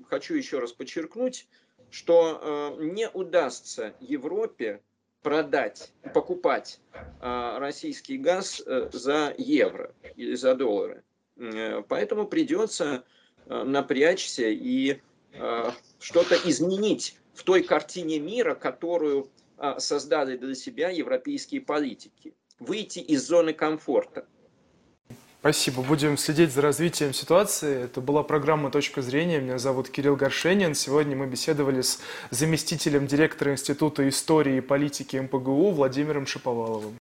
хочу 0.09 0.35
еще 0.35 0.61
раз 0.61 0.73
подчеркнуть, 0.73 1.47
что 1.91 2.75
не 2.81 3.11
удастся 3.11 3.93
Европе 4.01 4.81
продать, 5.23 5.93
покупать 6.15 6.81
российский 7.21 8.17
газ 8.17 8.63
за 8.93 9.35
евро 9.37 9.95
или 10.17 10.35
за 10.35 10.55
доллары. 10.55 11.05
Поэтому 11.89 12.27
придется 12.27 13.05
напрячься 13.47 14.49
и 14.49 15.01
Э, 15.35 15.73
что-то 15.99 16.37
изменить 16.45 17.17
в 17.35 17.43
той 17.43 17.63
картине 17.63 18.19
мира, 18.21 18.55
которую 18.55 19.31
э, 19.59 19.75
создали 19.79 20.37
для 20.37 20.55
себя 20.55 20.91
европейские 20.91 21.61
политики. 21.61 22.35
Выйти 22.61 23.01
из 23.01 23.27
зоны 23.27 23.53
комфорта. 23.53 24.27
Спасибо. 25.41 25.83
Будем 25.83 26.17
следить 26.17 26.53
за 26.53 26.63
развитием 26.63 27.13
ситуации. 27.13 27.85
Это 27.85 28.01
была 28.01 28.23
программа 28.23 28.71
«Точка 28.71 29.03
зрения». 29.03 29.41
Меня 29.41 29.59
зовут 29.59 29.91
Кирилл 29.91 30.17
Горшенин. 30.17 30.75
Сегодня 30.75 31.17
мы 31.17 31.27
беседовали 31.27 31.83
с 31.83 32.01
заместителем 32.31 33.07
директора 33.07 33.53
Института 33.53 34.09
истории 34.09 34.59
и 34.59 34.61
политики 34.61 35.17
МПГУ 35.17 35.73
Владимиром 35.73 36.27
Шиповаловым. 36.27 36.97